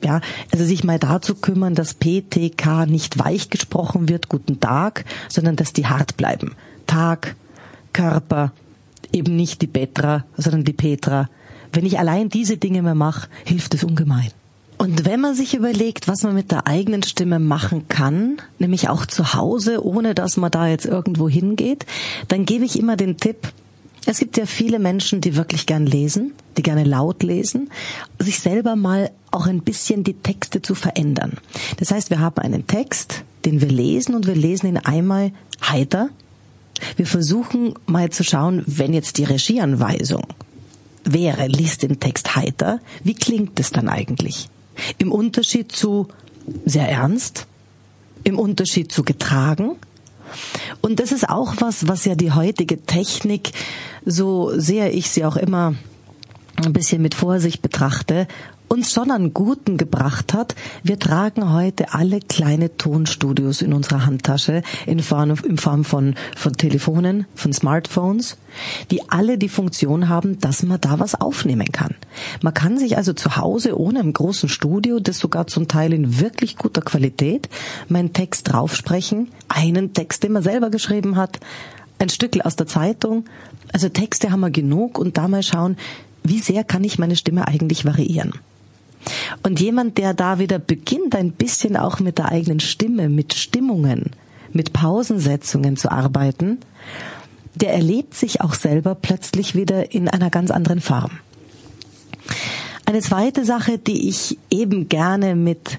ja, 0.05 0.21
also 0.52 0.64
sich 0.64 0.85
mal 0.85 0.99
dazu 0.99 1.35
kümmern, 1.35 1.75
dass 1.75 1.95
P, 1.95 2.21
T, 2.23 2.50
K 2.50 2.87
nicht 2.87 3.19
weich 3.19 3.50
gesprochen 3.50 4.09
wird, 4.09 4.28
guten 4.28 4.61
Tag, 4.61 5.05
sondern 5.28 5.57
dass 5.57 5.73
die 5.73 5.87
hart 5.87 6.16
bleiben. 6.16 6.55
Tag, 6.87 7.35
Körper, 7.93 8.52
eben 9.12 9.35
nicht 9.37 9.62
die 9.62 9.66
Petra, 9.66 10.25
sondern 10.37 10.64
die 10.64 10.73
Petra. 10.73 11.28
Wenn 11.73 11.87
ich 11.87 11.99
allein 11.99 12.28
diese 12.28 12.57
Dinge 12.57 12.83
mehr 12.83 12.95
mache, 12.95 13.28
hilft 13.45 13.75
es 13.75 13.85
ungemein. 13.85 14.31
Und 14.78 15.06
wenn 15.06 15.21
man 15.21 15.35
sich 15.35 15.54
überlegt, 15.54 16.06
was 16.06 16.23
man 16.23 16.35
mit 16.35 16.50
der 16.50 16.66
eigenen 16.66 17.02
Stimme 17.02 17.38
machen 17.38 17.88
kann, 17.88 18.37
nämlich 18.59 18.88
auch 18.88 19.06
zu 19.06 19.33
Hause, 19.35 19.85
ohne 19.85 20.14
dass 20.14 20.37
man 20.37 20.50
da 20.50 20.68
jetzt 20.68 20.85
irgendwo 20.85 21.28
hingeht, 21.28 21.87
dann 22.28 22.45
gebe 22.45 22.64
ich 22.64 22.78
immer 22.78 22.97
den 22.97 23.16
Tipp, 23.16 23.52
es 24.04 24.18
gibt 24.18 24.37
ja 24.37 24.47
viele 24.47 24.78
Menschen, 24.78 25.21
die 25.21 25.35
wirklich 25.35 25.66
gern 25.66 25.87
lesen, 25.87 26.33
die 26.56 26.62
gerne 26.62 26.85
laut 26.85 27.23
lesen, 27.23 27.71
sich 28.18 28.38
selber 28.38 28.76
mal 28.76 29.11
auch 29.33 29.47
ein 29.47 29.62
bisschen 29.62 30.04
die 30.04 30.14
Texte 30.14 30.62
zu 30.62 30.75
verändern. 30.75 31.38
Das 31.78 31.90
heißt, 31.90 32.11
wir 32.11 32.21
haben 32.21 32.38
einen 32.38 32.66
Text, 32.66 33.25
den 33.45 33.61
wir 33.61 33.68
lesen 33.68 34.14
und 34.14 34.26
wir 34.26 34.37
lesen 34.37 34.68
ihn 34.68 34.78
einmal 34.78 35.33
heiter. 35.62 36.11
Wir 36.97 37.06
versuchen 37.06 37.75
mal 37.87 38.11
zu 38.11 38.23
schauen, 38.23 38.62
wenn 38.66 38.92
jetzt 38.92 39.18
die 39.18 39.25
Regieanweisung 39.25 40.25
wäre, 41.04 41.47
liest 41.47 41.83
den 41.83 41.99
Text 41.99 42.37
heiter, 42.37 42.80
wie 43.02 43.14
klingt 43.14 43.59
es 43.59 43.71
dann 43.71 43.88
eigentlich? 43.88 44.49
Im 44.99 45.12
Unterschied 45.12 45.73
zu 45.73 46.09
sehr 46.64 46.88
ernst, 46.88 47.47
im 48.25 48.38
Unterschied 48.38 48.92
zu 48.92 49.02
getragen. 49.02 49.76
Und 50.80 51.00
das 51.00 51.12
ist 51.12 51.28
auch 51.28 51.54
was, 51.59 51.88
was 51.88 52.04
ja 52.04 52.14
die 52.14 52.33
heutige 52.33 52.83
Technik, 52.83 53.52
so 54.04 54.52
sehr 54.59 54.95
ich 54.95 55.11
sie 55.11 55.25
auch 55.25 55.37
immer 55.37 55.75
ein 56.64 56.73
bisschen 56.73 57.02
mit 57.02 57.14
Vorsicht 57.14 57.62
betrachte, 57.62 58.26
uns 58.68 58.92
schon 58.92 59.11
an 59.11 59.32
Guten 59.32 59.76
gebracht 59.76 60.35
hat. 60.35 60.54
Wir 60.82 60.99
tragen 60.99 61.52
heute 61.52 61.92
alle 61.92 62.20
kleine 62.20 62.76
Tonstudios 62.76 63.62
in 63.62 63.73
unserer 63.73 64.06
Handtasche 64.06 64.62
in 64.87 65.00
Form, 65.00 65.35
in 65.44 65.58
Form 65.58 65.85
von, 65.85 66.14
von 66.37 66.52
Telefonen, 66.52 67.26
von 67.35 67.52
Smartphones, 67.52 68.37
die 68.90 69.08
alle 69.08 69.38
die 69.38 69.49
Funktion 69.49 70.08
haben, 70.08 70.38
dass 70.40 70.62
man 70.62 70.80
da 70.80 70.99
was 70.99 71.14
aufnehmen 71.14 71.70
kann. 71.73 71.94
Man 72.42 72.54
kann 72.54 72.78
sich 72.78 72.96
also 72.96 73.12
zu 73.12 73.37
Hause 73.37 73.78
ohne 73.78 74.00
einem 74.00 74.12
großen 74.12 74.49
Studio, 74.49 75.00
das 75.00 75.18
sogar 75.18 75.46
zum 75.46 75.68
Teil 75.68 75.92
in 75.92 76.20
wirklich 76.20 76.56
guter 76.56 76.82
Qualität, 76.82 77.49
meinen 77.88 78.12
Text 78.12 78.52
draufsprechen, 78.52 79.28
einen 79.49 79.92
Text, 79.92 80.23
den 80.23 80.32
man 80.32 80.42
selber 80.42 80.70
geschrieben 80.70 81.16
hat, 81.16 81.38
ein 81.99 82.08
Stückel 82.08 82.42
aus 82.42 82.56
der 82.56 82.66
Zeitung. 82.66 83.25
Also 83.73 83.88
Texte 83.88 84.30
haben 84.30 84.40
wir 84.40 84.50
genug 84.50 84.99
und 84.99 85.16
da 85.16 85.28
mal 85.28 85.42
schauen, 85.42 85.76
wie 86.23 86.40
sehr 86.40 86.64
kann 86.64 86.85
ich 86.85 86.99
meine 86.99 87.16
Stimme 87.16 87.46
eigentlich 87.46 87.85
variieren. 87.85 88.32
Und 89.43 89.61
jemand, 89.61 89.99
der 89.99 90.15
da 90.15 90.39
wieder 90.39 90.59
beginnt, 90.59 91.15
ein 91.15 91.33
bisschen 91.33 91.77
auch 91.77 92.01
mit 92.01 92.19
der 92.19 92.27
eigenen 92.27 92.61
Stimme, 92.61 93.09
mit 93.09 93.35
Stimmungen, 93.35 94.11
mit 94.53 94.73
Pausensetzungen 94.73 95.77
zu 95.77 95.91
arbeiten, 95.91 96.59
der 97.55 97.73
erlebt 97.73 98.15
sich 98.15 98.41
auch 98.41 98.55
selber 98.55 98.95
plötzlich 98.95 99.55
wieder 99.55 99.93
in 99.93 100.09
einer 100.09 100.31
ganz 100.31 100.51
anderen 100.51 100.81
Form. 100.81 101.13
Eine 102.85 103.01
zweite 103.01 103.45
Sache, 103.45 103.79
die 103.79 104.09
ich 104.09 104.39
eben 104.51 104.89
gerne 104.89 105.35
mit 105.35 105.79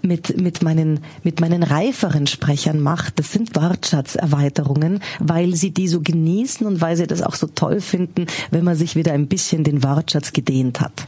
mit, 0.00 0.40
mit, 0.40 0.62
meinen, 0.62 1.00
mit 1.24 1.40
meinen 1.40 1.62
reiferen 1.62 2.26
Sprechern 2.26 2.80
macht, 2.80 3.18
das 3.18 3.32
sind 3.32 3.56
Wortschatzerweiterungen, 3.56 5.00
weil 5.18 5.54
sie 5.54 5.72
die 5.72 5.88
so 5.88 6.00
genießen 6.00 6.66
und 6.66 6.80
weil 6.80 6.96
sie 6.96 7.06
das 7.06 7.20
auch 7.20 7.34
so 7.34 7.48
toll 7.48 7.80
finden, 7.80 8.26
wenn 8.50 8.64
man 8.64 8.76
sich 8.76 8.94
wieder 8.96 9.12
ein 9.12 9.26
bisschen 9.26 9.64
den 9.64 9.82
Wortschatz 9.82 10.32
gedehnt 10.32 10.80
hat. 10.80 11.06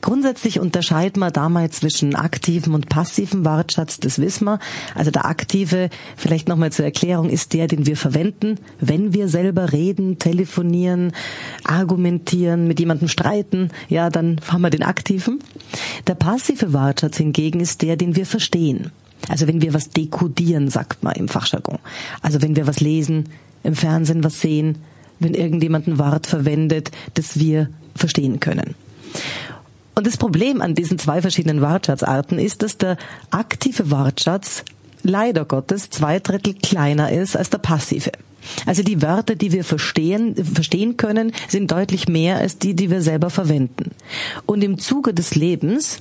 Grundsätzlich 0.00 0.60
unterscheiden 0.60 1.20
wir 1.20 1.30
damals 1.30 1.80
zwischen 1.80 2.14
aktivem 2.14 2.74
und 2.74 2.88
passivem 2.88 3.44
Wortschatz, 3.44 4.00
das 4.00 4.18
wissen 4.18 4.44
wir. 4.44 4.58
Also 4.94 5.10
der 5.10 5.24
aktive, 5.24 5.90
vielleicht 6.16 6.48
nochmal 6.48 6.72
zur 6.72 6.84
Erklärung, 6.84 7.30
ist 7.30 7.52
der, 7.52 7.66
den 7.66 7.86
wir 7.86 7.96
verwenden, 7.96 8.58
wenn 8.80 9.14
wir 9.14 9.28
selber 9.28 9.72
reden, 9.72 10.18
telefonieren, 10.18 11.12
argumentieren, 11.64 12.66
mit 12.66 12.80
jemandem 12.80 13.08
streiten, 13.08 13.70
ja, 13.88 14.10
dann 14.10 14.40
haben 14.48 14.62
wir 14.62 14.70
den 14.70 14.82
aktiven. 14.82 15.38
Der 16.06 16.14
passive 16.14 16.72
Wortschatz 16.72 17.16
hingegen 17.16 17.60
ist 17.60 17.82
der, 17.82 17.96
den 17.96 18.16
wir 18.16 18.26
verstehen. 18.26 18.90
Also 19.28 19.46
wenn 19.46 19.62
wir 19.62 19.72
was 19.72 19.90
dekodieren, 19.90 20.68
sagt 20.68 21.02
man 21.02 21.14
im 21.14 21.28
Fachjargon. 21.28 21.78
Also 22.20 22.42
wenn 22.42 22.56
wir 22.56 22.66
was 22.66 22.80
lesen, 22.80 23.30
im 23.62 23.74
Fernsehen 23.74 24.22
was 24.22 24.40
sehen, 24.40 24.78
wenn 25.18 25.34
irgendjemand 25.34 25.86
ein 25.86 25.98
Wort 25.98 26.26
verwendet, 26.26 26.90
das 27.14 27.38
wir 27.38 27.70
verstehen 27.94 28.40
können. 28.40 28.74
Und 29.94 30.06
das 30.06 30.16
Problem 30.16 30.60
an 30.60 30.74
diesen 30.74 30.98
zwei 30.98 31.20
verschiedenen 31.22 31.60
Wortschatzarten 31.60 32.38
ist, 32.38 32.62
dass 32.62 32.78
der 32.78 32.96
aktive 33.30 33.90
Wortschatz 33.90 34.64
leider 35.02 35.44
Gottes 35.44 35.90
zwei 35.90 36.18
Drittel 36.18 36.54
kleiner 36.54 37.12
ist 37.12 37.36
als 37.36 37.50
der 37.50 37.58
passive. 37.58 38.10
Also 38.66 38.82
die 38.82 39.00
Wörter, 39.00 39.36
die 39.36 39.52
wir 39.52 39.64
verstehen, 39.64 40.34
verstehen 40.36 40.96
können, 40.96 41.32
sind 41.48 41.70
deutlich 41.70 42.08
mehr 42.08 42.38
als 42.38 42.58
die, 42.58 42.74
die 42.74 42.90
wir 42.90 43.00
selber 43.00 43.30
verwenden. 43.30 43.92
Und 44.46 44.62
im 44.62 44.78
Zuge 44.78 45.14
des 45.14 45.34
Lebens 45.34 46.00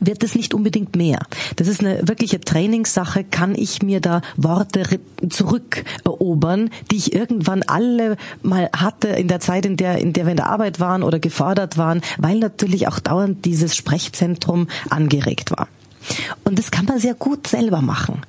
wird 0.00 0.22
es 0.24 0.34
nicht 0.34 0.54
unbedingt 0.54 0.96
mehr. 0.96 1.20
Das 1.56 1.68
ist 1.68 1.80
eine 1.80 2.06
wirkliche 2.06 2.40
Trainingssache. 2.40 3.24
Kann 3.24 3.54
ich 3.54 3.82
mir 3.82 4.00
da 4.00 4.22
Worte 4.36 5.00
zurückerobern, 5.28 6.70
die 6.90 6.96
ich 6.96 7.14
irgendwann 7.14 7.62
alle 7.62 8.16
mal 8.42 8.70
hatte 8.74 9.08
in 9.08 9.28
der 9.28 9.40
Zeit, 9.40 9.66
in 9.66 9.76
der, 9.76 9.98
in 9.98 10.12
der 10.12 10.26
wir 10.26 10.32
in 10.32 10.36
der 10.36 10.48
Arbeit 10.48 10.80
waren 10.80 11.02
oder 11.02 11.18
gefordert 11.18 11.76
waren, 11.76 12.02
weil 12.18 12.38
natürlich 12.38 12.88
auch 12.88 13.00
dauernd 13.00 13.44
dieses 13.44 13.74
Sprechzentrum 13.76 14.68
angeregt 14.90 15.50
war. 15.50 15.68
Und 16.44 16.58
das 16.58 16.70
kann 16.70 16.84
man 16.84 16.98
sehr 16.98 17.14
gut 17.14 17.46
selber 17.46 17.80
machen 17.80 18.22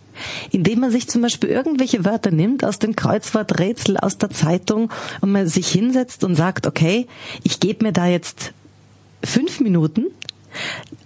indem 0.52 0.80
man 0.80 0.92
sich 0.92 1.08
zum 1.08 1.22
Beispiel 1.22 1.50
irgendwelche 1.50 2.06
Wörter 2.06 2.32
nimmt 2.32 2.64
aus 2.64 2.80
dem 2.80 2.96
Kreuzworträtsel 2.96 3.98
aus 3.98 4.18
der 4.18 4.30
Zeitung 4.30 4.92
und 5.22 5.32
man 5.32 5.48
sich 5.48 5.68
hinsetzt 5.68 6.24
und 6.24 6.36
sagt, 6.36 6.68
okay, 6.68 7.08
ich 7.44 7.60
gebe 7.60 7.86
mir 7.86 7.92
da 7.92 8.08
jetzt 8.08 8.54
fünf 9.24 9.60
Minuten 9.60 10.06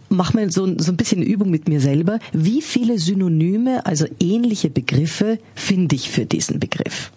mach 0.10 0.34
mal 0.34 0.52
so, 0.52 0.68
so 0.78 0.92
ein 0.92 0.98
bisschen 0.98 1.22
Übung 1.22 1.50
mit 1.50 1.68
mir 1.68 1.82
selber. 1.82 2.20
Wie 2.34 2.62
viele 2.62 3.00
Synonyme, 3.00 3.86
also 3.86 4.06
ähnliche 4.20 4.70
Begriffe, 4.70 5.40
finde 5.56 5.96
ich 5.96 6.10
für 6.10 6.26
diesen 6.26 6.60
Begriff? 6.60 7.12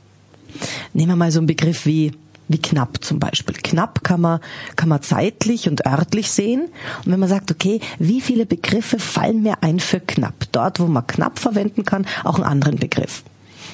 Nehmen 0.92 1.12
wir 1.12 1.16
mal 1.16 1.32
so 1.32 1.40
einen 1.40 1.46
Begriff 1.46 1.87
wie 1.87 2.12
wie 2.49 2.58
knapp 2.58 3.02
zum 3.02 3.18
Beispiel. 3.18 3.54
Knapp 3.54 4.04
kann 4.04 4.20
man, 4.20 4.40
kann 4.76 4.88
man 4.88 5.00
zeitlich 5.00 5.68
und 5.68 5.87
örtlich 5.87 6.30
sehen. 6.30 6.68
Und 7.04 7.12
wenn 7.12 7.20
man 7.20 7.28
sagt, 7.28 7.50
okay, 7.50 7.80
wie 7.99 8.20
viele 8.20 8.44
Begriffe 8.44 8.99
fallen 8.99 9.42
mir 9.42 9.62
ein 9.62 9.80
für 9.80 10.00
knapp? 10.00 10.34
Dort, 10.52 10.78
wo 10.78 10.87
man 10.87 11.06
knapp 11.06 11.38
verwenden 11.38 11.84
kann, 11.84 12.06
auch 12.25 12.34
einen 12.34 12.44
anderen 12.44 12.76
Begriff. 12.76 13.22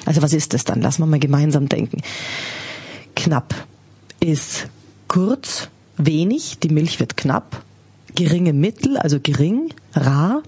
Also 0.05 0.21
was 0.21 0.33
ist 0.33 0.53
das 0.53 0.63
dann? 0.63 0.81
Lass 0.81 0.99
wir 0.99 1.05
mal 1.05 1.19
gemeinsam 1.19 1.67
denken. 1.67 2.01
Knapp 3.15 3.53
ist 4.21 4.67
kurz, 5.07 5.67
wenig, 5.97 6.59
die 6.59 6.69
Milch 6.69 6.99
wird 6.99 7.17
knapp 7.17 7.61
geringe 8.15 8.53
Mittel, 8.53 8.97
also 8.97 9.19
gering, 9.19 9.73
rar. 9.93 10.43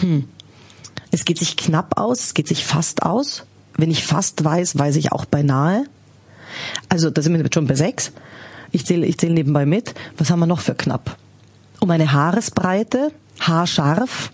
Hm. 0.00 0.24
Es 1.10 1.24
geht 1.24 1.38
sich 1.38 1.56
knapp 1.56 1.98
aus, 1.98 2.20
es 2.20 2.34
geht 2.34 2.48
sich 2.48 2.64
fast 2.64 3.02
aus. 3.02 3.44
Wenn 3.76 3.90
ich 3.90 4.04
fast 4.04 4.44
weiß, 4.44 4.78
weiß 4.78 4.96
ich 4.96 5.12
auch 5.12 5.24
beinahe. 5.24 5.84
Also 6.88 7.10
da 7.10 7.22
sind 7.22 7.38
wir 7.38 7.48
schon 7.52 7.66
bei 7.66 7.74
sechs. 7.74 8.12
Ich 8.72 8.84
zähle 8.84 9.06
ich 9.06 9.18
zähl 9.18 9.32
nebenbei 9.32 9.66
mit. 9.66 9.94
Was 10.18 10.30
haben 10.30 10.40
wir 10.40 10.46
noch 10.46 10.60
für 10.60 10.74
knapp? 10.74 11.16
Um 11.80 11.90
eine 11.90 12.12
Haaresbreite, 12.12 13.12
haarscharf. 13.40 14.32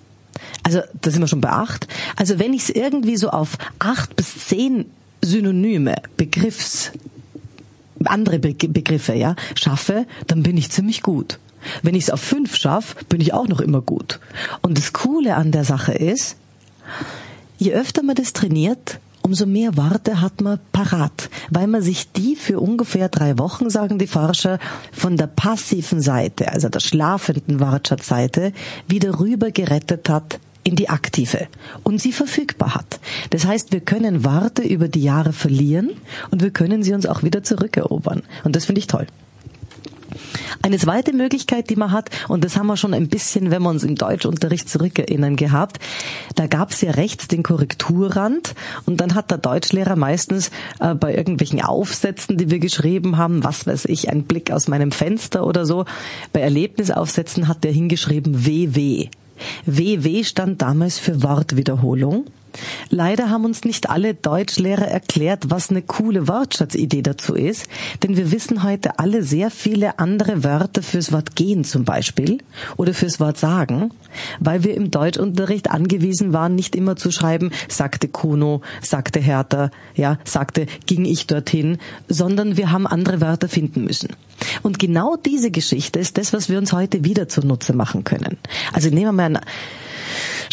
Also 0.62 0.80
da 1.00 1.10
sind 1.10 1.20
wir 1.20 1.28
schon 1.28 1.42
bei 1.42 1.50
acht. 1.50 1.86
Also 2.16 2.38
wenn 2.38 2.54
ich 2.54 2.62
es 2.62 2.70
irgendwie 2.70 3.16
so 3.16 3.30
auf 3.30 3.58
acht 3.78 4.16
bis 4.16 4.46
zehn 4.46 4.86
Synonyme, 5.22 5.96
Begriffs, 6.16 6.90
andere 8.04 8.38
Be 8.38 8.54
Begriffe, 8.54 9.14
ja, 9.14 9.36
schaffe, 9.54 10.06
dann 10.26 10.42
bin 10.42 10.56
ich 10.56 10.70
ziemlich 10.70 11.02
gut. 11.02 11.38
Wenn 11.82 11.94
ich 11.94 12.04
es 12.04 12.10
auf 12.10 12.20
fünf 12.20 12.56
schaffe, 12.56 13.04
bin 13.08 13.20
ich 13.20 13.32
auch 13.32 13.48
noch 13.48 13.60
immer 13.60 13.80
gut. 13.80 14.20
Und 14.62 14.78
das 14.78 14.92
Coole 14.92 15.36
an 15.36 15.52
der 15.52 15.64
Sache 15.64 15.92
ist, 15.92 16.36
je 17.58 17.72
öfter 17.72 18.02
man 18.02 18.16
das 18.16 18.32
trainiert, 18.32 18.98
umso 19.22 19.46
mehr 19.46 19.76
Worte 19.76 20.20
hat 20.20 20.42
man 20.42 20.60
parat, 20.72 21.30
weil 21.50 21.66
man 21.66 21.82
sich 21.82 22.12
die 22.12 22.36
für 22.36 22.60
ungefähr 22.60 23.08
drei 23.08 23.38
Wochen, 23.38 23.70
sagen 23.70 23.98
die 23.98 24.06
Forscher, 24.06 24.58
von 24.92 25.16
der 25.16 25.28
passiven 25.28 26.02
Seite, 26.02 26.52
also 26.52 26.68
der 26.68 26.80
schlafenden 26.80 27.58
Wortschatzseite, 27.58 28.52
wieder 28.86 29.18
rüber 29.18 29.50
gerettet 29.50 30.10
hat 30.10 30.38
in 30.62 30.76
die 30.76 30.90
aktive 30.90 31.46
und 31.84 32.00
sie 32.00 32.12
verfügbar 32.12 32.74
hat. 32.74 33.00
Das 33.30 33.46
heißt, 33.46 33.72
wir 33.72 33.80
können 33.80 34.24
Worte 34.24 34.62
über 34.62 34.88
die 34.88 35.02
Jahre 35.02 35.32
verlieren 35.32 35.90
und 36.30 36.42
wir 36.42 36.50
können 36.50 36.82
sie 36.82 36.92
uns 36.92 37.06
auch 37.06 37.22
wieder 37.22 37.42
zurückerobern. 37.42 38.22
Und 38.44 38.56
das 38.56 38.66
finde 38.66 38.80
ich 38.80 38.86
toll. 38.86 39.06
Eine 40.62 40.78
zweite 40.78 41.12
Möglichkeit, 41.12 41.70
die 41.70 41.76
man 41.76 41.92
hat, 41.92 42.10
und 42.28 42.44
das 42.44 42.56
haben 42.56 42.66
wir 42.66 42.76
schon 42.76 42.94
ein 42.94 43.08
bisschen, 43.08 43.50
wenn 43.50 43.62
wir 43.62 43.70
uns 43.70 43.84
im 43.84 43.96
Deutschunterricht 43.96 44.68
zurückerinnern 44.68 45.36
gehabt, 45.36 45.78
da 46.34 46.46
gab 46.46 46.70
es 46.70 46.80
ja 46.80 46.92
rechts 46.92 47.28
den 47.28 47.42
Korrekturrand 47.42 48.54
und 48.86 49.00
dann 49.00 49.14
hat 49.14 49.30
der 49.30 49.38
Deutschlehrer 49.38 49.96
meistens 49.96 50.50
äh, 50.80 50.94
bei 50.94 51.14
irgendwelchen 51.14 51.62
Aufsätzen, 51.62 52.36
die 52.36 52.50
wir 52.50 52.58
geschrieben 52.58 53.16
haben, 53.16 53.44
was 53.44 53.66
weiß 53.66 53.86
ich, 53.86 54.10
ein 54.10 54.24
Blick 54.24 54.50
aus 54.50 54.68
meinem 54.68 54.92
Fenster 54.92 55.46
oder 55.46 55.66
so, 55.66 55.84
bei 56.32 56.40
Erlebnisaufsätzen 56.40 57.48
hat 57.48 57.64
der 57.64 57.72
hingeschrieben 57.72 58.46
WW. 58.46 59.08
WW 59.66 60.24
stand 60.24 60.62
damals 60.62 60.98
für 60.98 61.22
Wortwiederholung. 61.22 62.26
Leider 62.90 63.30
haben 63.30 63.44
uns 63.44 63.64
nicht 63.64 63.90
alle 63.90 64.14
Deutschlehrer 64.14 64.86
erklärt, 64.86 65.50
was 65.50 65.70
eine 65.70 65.82
coole 65.82 66.28
Wortschatzidee 66.28 67.02
dazu 67.02 67.34
ist, 67.34 67.66
denn 68.02 68.16
wir 68.16 68.30
wissen 68.30 68.62
heute 68.62 68.98
alle 68.98 69.22
sehr 69.22 69.50
viele 69.50 69.98
andere 69.98 70.44
Wörter 70.44 70.82
fürs 70.82 71.12
Wort 71.12 71.36
gehen 71.36 71.64
zum 71.64 71.84
Beispiel 71.84 72.38
oder 72.76 72.94
fürs 72.94 73.20
Wort 73.20 73.38
sagen, 73.38 73.90
weil 74.40 74.64
wir 74.64 74.74
im 74.74 74.90
Deutschunterricht 74.90 75.70
angewiesen 75.70 76.32
waren, 76.32 76.54
nicht 76.54 76.76
immer 76.76 76.96
zu 76.96 77.10
schreiben, 77.10 77.50
sagte 77.68 78.08
Kuno, 78.08 78.62
sagte 78.80 79.20
Hertha, 79.20 79.70
ja, 79.94 80.18
sagte, 80.24 80.66
ging 80.86 81.04
ich 81.04 81.26
dorthin, 81.26 81.78
sondern 82.08 82.56
wir 82.56 82.70
haben 82.70 82.86
andere 82.86 83.20
Wörter 83.20 83.48
finden 83.48 83.84
müssen. 83.84 84.10
Und 84.62 84.78
genau 84.78 85.16
diese 85.16 85.50
Geschichte 85.50 85.98
ist 85.98 86.18
das, 86.18 86.32
was 86.32 86.48
wir 86.48 86.58
uns 86.58 86.72
heute 86.72 87.04
wieder 87.04 87.28
zunutze 87.28 87.72
machen 87.72 88.04
können. 88.04 88.38
Also 88.72 88.88
nehmen 88.88 89.06
wir 89.06 89.12
mal 89.12 89.36
ein 89.36 89.40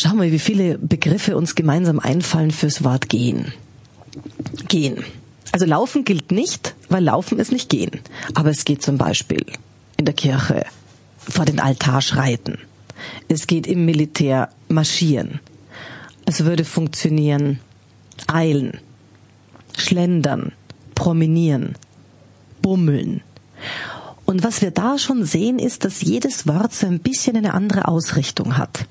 Schauen 0.01 0.19
wir, 0.19 0.31
wie 0.31 0.39
viele 0.39 0.79
Begriffe 0.79 1.37
uns 1.37 1.53
gemeinsam 1.53 1.99
einfallen 1.99 2.49
fürs 2.49 2.83
Wort 2.83 3.07
gehen. 3.07 3.53
Gehen. 4.67 5.03
Also 5.51 5.67
laufen 5.67 6.05
gilt 6.05 6.31
nicht, 6.31 6.73
weil 6.89 7.03
laufen 7.03 7.37
ist 7.37 7.51
nicht 7.51 7.69
gehen. 7.69 7.91
Aber 8.33 8.49
es 8.49 8.65
geht 8.65 8.81
zum 8.81 8.97
Beispiel 8.97 9.45
in 9.97 10.05
der 10.05 10.15
Kirche 10.15 10.65
vor 11.19 11.45
den 11.45 11.59
Altar 11.59 12.01
schreiten. 12.01 12.57
Es 13.27 13.45
geht 13.45 13.67
im 13.67 13.85
Militär 13.85 14.49
marschieren. 14.69 15.39
Es 16.25 16.45
würde 16.45 16.65
funktionieren 16.65 17.59
eilen, 18.25 18.79
schlendern, 19.77 20.51
promenieren, 20.95 21.75
bummeln. 22.63 23.21
Und 24.25 24.43
was 24.43 24.63
wir 24.63 24.71
da 24.71 24.97
schon 24.97 25.25
sehen, 25.25 25.59
ist, 25.59 25.85
dass 25.85 26.01
jedes 26.01 26.47
Wort 26.47 26.73
so 26.73 26.87
ein 26.87 27.01
bisschen 27.01 27.37
eine 27.37 27.53
andere 27.53 27.87
Ausrichtung 27.87 28.57
hat. 28.57 28.87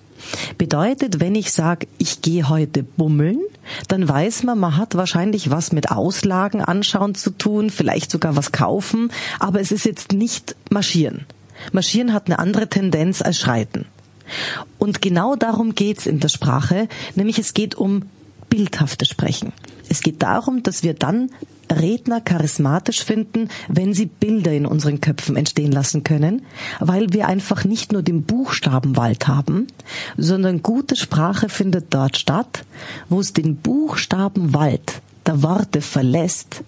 Bedeutet, 0.59 1.21
wenn 1.21 1.35
ich 1.35 1.53
sage, 1.53 1.87
ich 1.99 2.23
gehe 2.23 2.49
heute 2.49 2.83
bummeln, 2.83 3.41
dann 3.89 4.09
weiß 4.09 4.43
man, 4.43 4.59
man 4.59 4.77
hat 4.77 4.95
wahrscheinlich 4.95 5.51
was 5.51 5.73
mit 5.73 5.91
Auslagen 5.91 6.63
anschauen 6.63 7.15
zu 7.15 7.31
tun, 7.31 7.71
vielleicht 7.71 8.11
sogar 8.11 8.37
was 8.37 8.53
kaufen, 8.53 9.11
aber 9.39 9.61
es 9.61 9.73
ist 9.73 9.85
jetzt 9.85 10.13
nicht 10.13 10.57
marschieren. 10.71 11.27
Marschieren 11.73 12.13
hat 12.13 12.27
eine 12.27 12.39
andere 12.39 12.69
Tendenz 12.69 13.23
als 13.23 13.39
schreiten. 13.39 13.87
Und 14.79 15.03
genau 15.03 15.37
darum 15.37 15.75
geht's 15.75 16.07
in 16.07 16.21
der 16.21 16.29
Sprache, 16.29 16.89
nämlich 17.15 17.39
es 17.39 17.55
geht 17.55 17.75
um 17.75 18.03
bildhafte 18.49 19.05
Sprechen. 19.05 19.53
Es 19.91 20.03
geht 20.03 20.23
darum, 20.23 20.63
dass 20.63 20.85
wir 20.85 20.95
dann 20.95 21.31
Redner 21.69 22.21
charismatisch 22.21 23.05
finden, 23.05 23.49
wenn 23.69 23.93
sie 23.93 24.07
Bilder 24.07 24.53
in 24.53 24.65
unseren 24.65 25.01
Köpfen 25.01 25.37
entstehen 25.37 25.73
lassen 25.73 26.05
können, 26.05 26.43
weil 26.79 27.13
wir 27.13 27.27
einfach 27.27 27.65
nicht 27.65 27.93
nur 27.93 28.03
den 28.03 28.23
Buchstabenwald 28.23 29.27
haben, 29.27 29.67
sondern 30.17 30.63
gute 30.63 30.95
Sprache 30.95 31.49
findet 31.49 31.93
dort 31.93 32.17
statt, 32.17 32.65
wo 33.09 33.19
es 33.19 33.33
den 33.33 33.57
Buchstabenwald 33.57 35.03
der 35.27 35.43
Worte 35.43 35.81
verlässt 35.81 36.63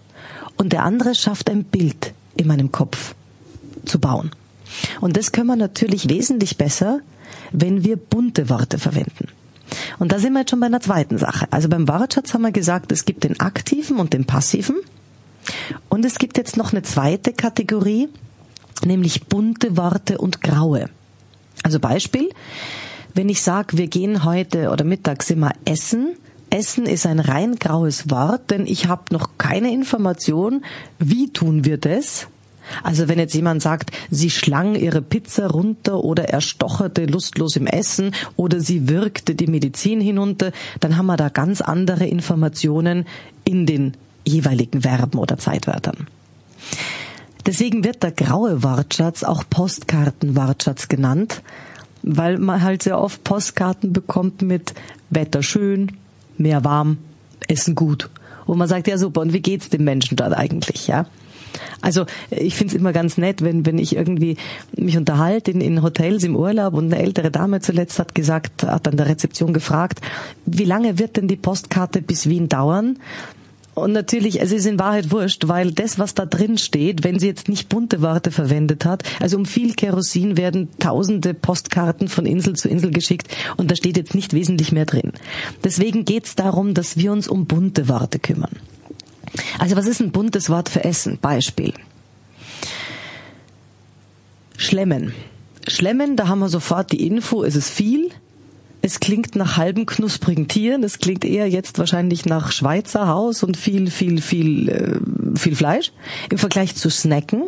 und 0.57 0.73
der 0.73 0.83
andere 0.83 1.14
schafft 1.14 1.49
ein 1.49 1.62
Bild 1.62 2.14
in 2.37 2.49
meinem 2.49 2.73
Kopf 2.73 3.14
zu 3.85 4.00
bauen. 4.00 4.33
Und 5.00 5.17
das 5.17 5.31
können 5.31 5.47
wir 5.47 5.57
natürlich 5.57 6.09
wesentlich 6.09 6.57
besser, 6.57 7.00
wenn 7.52 7.85
wir 7.85 7.97
bunte 7.97 8.49
Worte 8.49 8.79
verwenden. 8.79 9.29
Und 9.99 10.12
da 10.12 10.19
sind 10.19 10.33
wir 10.33 10.41
jetzt 10.41 10.50
schon 10.50 10.61
bei 10.61 10.67
einer 10.67 10.81
zweiten 10.81 11.19
Sache. 11.19 11.47
Also 11.50 11.69
beim 11.69 11.88
Wortschatz 11.88 12.35
haben 12.35 12.43
wir 12.43 12.52
gesagt, 12.52 12.93
es 12.93 13.05
gibt 13.05 13.25
den 13.25 13.41
aktiven 13.41 13.99
und 13.99 14.12
den 14.12 14.25
passiven. 14.25 14.76
Und 15.88 16.05
es 16.05 16.19
gibt 16.19 16.38
jetzt 16.38 16.57
noch 16.57 16.73
eine 16.73 16.83
zweite 16.83 17.33
Kategorie, 17.33 18.09
nämlich 18.85 19.26
bunte 19.26 19.76
Worte 19.76 20.19
und 20.19 20.41
graue. 20.41 20.88
Also 21.62 21.81
Beispiel, 21.81 22.31
wenn 23.14 23.29
ich 23.29 23.43
sage, 23.43 23.76
wir 23.76 23.88
gehen 23.88 24.25
heute 24.25 24.71
oder 24.71 24.85
mittags 24.85 25.31
immer 25.31 25.52
essen, 25.64 26.17
Essen 26.52 26.85
ist 26.85 27.07
ein 27.07 27.19
rein 27.19 27.57
graues 27.57 28.11
Wort, 28.11 28.50
denn 28.50 28.67
ich 28.67 28.87
habe 28.87 29.05
noch 29.11 29.38
keine 29.38 29.73
Information, 29.73 30.62
wie 30.99 31.33
tun 31.33 31.64
wir 31.64 31.79
das. 31.79 32.26
Also 32.83 33.09
wenn 33.09 33.19
jetzt 33.19 33.35
jemand 33.35 33.62
sagt, 33.62 33.90
sie 34.11 34.31
schlang 34.31 34.75
ihre 34.75 35.02
Pizza 35.02 35.49
runter 35.49 36.02
oder 36.02 36.28
er 36.28 36.40
stocherte 36.40 37.07
lustlos 37.07 37.57
im 37.57 37.66
Essen 37.66 38.14
oder 38.37 38.61
sie 38.61 38.88
wirkte 38.88 39.35
die 39.35 39.47
Medizin 39.47 40.00
hinunter, 40.00 40.52
dann 40.81 40.97
haben 40.97 41.07
wir 41.07 41.16
da 41.16 41.28
ganz 41.28 41.61
andere 41.61 42.07
Informationen 42.07 43.07
in 43.45 43.66
den 43.66 43.95
jeweiligen 44.25 44.83
Verben 44.83 45.19
oder 45.19 45.38
Zeitwörtern. 45.38 46.07
Deswegen 47.45 47.83
wird 47.85 48.02
der 48.02 48.12
graue 48.12 48.62
Wortschatz 48.62 49.25
auch 49.25 49.42
Postkartenwortschatz 49.49 50.88
genannt, 50.88 51.42
weil 52.02 52.38
man 52.38 52.62
halt 52.62 52.85
sehr 52.85 53.00
oft 53.00 53.25
Postkarten 53.25 53.92
bekommt 53.92 54.42
mit 54.42 54.75
Wetter 55.11 55.42
schön, 55.42 55.92
mehr 56.38 56.64
warm, 56.64 56.99
Essen 57.49 57.75
gut. 57.75 58.09
Und 58.47 58.59
man 58.59 58.69
sagt, 58.69 58.87
ja 58.87 58.97
super, 58.97 59.21
und 59.21 59.33
wie 59.33 59.40
geht's 59.40 59.69
dem 59.71 59.85
Menschen 59.85 60.16
dort 60.16 60.35
eigentlich, 60.35 60.87
ja? 60.87 61.07
Also 61.80 62.06
ich 62.30 62.54
finde 62.54 62.75
es 62.75 62.80
immer 62.80 62.92
ganz 62.92 63.18
nett, 63.18 63.42
wenn, 63.42 63.66
wenn 63.66 63.78
ich 63.78 63.97
irgendwie 63.97 64.37
mich 64.76 64.97
unterhalte 64.97 65.50
in, 65.50 65.61
in 65.61 65.82
Hotels 65.82 66.25
im 66.25 66.37
Urlaub 66.37 66.75
und 66.75 66.92
eine 66.92 67.02
ältere 67.02 67.30
Dame 67.30 67.61
zuletzt 67.61 67.99
hat 67.99 68.14
gesagt, 68.14 68.62
hat 68.62 68.88
an 68.88 68.97
der 68.97 69.06
Rezeption 69.06 69.52
gefragt, 69.52 70.00
wie 70.47 70.64
lange 70.64 70.99
wird 70.99 71.16
denn 71.16 71.28
die 71.28 71.37
Postkarte 71.37 72.02
bis 72.02 72.28
Wien 72.28 72.49
dauern? 72.49 72.99
Und 73.75 73.92
natürlich, 73.92 74.40
es 74.40 74.52
ist 74.52 74.66
in 74.66 74.78
Wahrheit 74.78 75.11
wurscht, 75.11 75.49
weil 75.49 75.73
das, 75.73 75.99
was 75.99 76.12
da 76.12 76.26
drin 76.26 76.59
steht, 76.59 77.04
wenn 77.04 77.18
sie 77.18 77.26
jetzt 77.26 77.49
nicht 77.49 77.71
bunte 77.71 78.02
Worte 78.02 78.30
verwendet 78.30 78.85
hat, 78.85 79.02
also 79.18 79.38
um 79.38 79.47
viel 79.47 79.73
Kerosin 79.73 80.37
werden 80.37 80.68
tausende 80.78 81.32
Postkarten 81.32 82.09
von 82.09 82.26
Insel 82.26 82.54
zu 82.54 82.68
Insel 82.68 82.90
geschickt 82.90 83.35
und 83.56 83.71
da 83.71 83.76
steht 83.76 83.97
jetzt 83.97 84.14
nicht 84.14 84.35
wesentlich 84.35 84.73
mehr 84.73 84.84
drin. 84.84 85.12
Deswegen 85.65 86.04
geht 86.04 86.26
es 86.26 86.34
darum, 86.34 86.75
dass 86.75 86.99
wir 86.99 87.12
uns 87.12 87.28
um 87.28 87.47
bunte 87.47 87.88
Worte 87.88 88.19
kümmern. 88.19 88.56
Also 89.58 89.76
was 89.76 89.86
ist 89.86 90.00
ein 90.00 90.12
buntes 90.12 90.50
Wort 90.50 90.68
für 90.68 90.84
Essen? 90.84 91.18
Beispiel. 91.21 91.73
Schlemmen. 94.56 95.14
Schlemmen, 95.66 96.16
da 96.16 96.28
haben 96.28 96.40
wir 96.40 96.49
sofort 96.49 96.92
die 96.92 97.06
Info, 97.06 97.45
es 97.45 97.56
ist 97.56 97.71
viel, 97.71 98.10
es 98.84 98.99
klingt 98.99 99.36
nach 99.36 99.56
halben 99.56 99.86
knusprigen 99.86 100.49
Tieren. 100.49 100.82
Es 100.82 100.99
klingt 100.99 101.25
eher 101.25 101.49
jetzt 101.49 101.78
wahrscheinlich 101.78 102.26
nach 102.26 102.50
Schweizer 102.50 103.06
Haus 103.06 103.45
und 103.45 103.56
viel, 103.56 103.90
viel, 103.90 104.21
viel, 104.21 104.68
äh, 104.68 105.38
viel 105.38 105.54
Fleisch 105.54 105.92
im 106.30 106.38
Vergleich 106.38 106.75
zu 106.75 106.90
Snacken. 106.90 107.45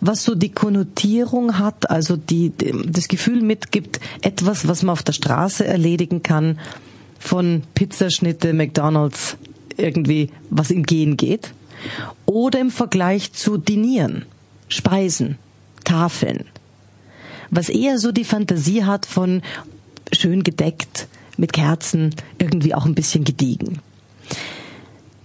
Was 0.00 0.24
so 0.24 0.34
die 0.34 0.50
Konnotierung 0.50 1.58
hat, 1.58 1.88
also 1.90 2.16
die, 2.16 2.52
das 2.86 3.06
Gefühl 3.06 3.40
mitgibt, 3.40 4.00
etwas, 4.20 4.66
was 4.66 4.82
man 4.82 4.94
auf 4.94 5.04
der 5.04 5.12
Straße 5.12 5.64
erledigen 5.64 6.24
kann, 6.24 6.58
von 7.20 7.62
Pizzaschnitte, 7.74 8.52
McDonalds, 8.52 9.36
irgendwie, 9.78 10.30
was 10.50 10.70
im 10.70 10.84
Gehen 10.84 11.16
geht. 11.16 11.52
Oder 12.26 12.60
im 12.60 12.70
Vergleich 12.70 13.32
zu 13.32 13.56
Dinieren, 13.56 14.26
Speisen, 14.68 15.38
Tafeln. 15.84 16.44
Was 17.50 17.68
eher 17.68 17.98
so 17.98 18.12
die 18.12 18.24
Fantasie 18.24 18.84
hat 18.84 19.06
von, 19.06 19.42
schön 20.12 20.42
gedeckt, 20.42 21.06
mit 21.36 21.52
Kerzen, 21.52 22.14
irgendwie 22.38 22.74
auch 22.74 22.84
ein 22.84 22.94
bisschen 22.94 23.24
gediegen. 23.24 23.78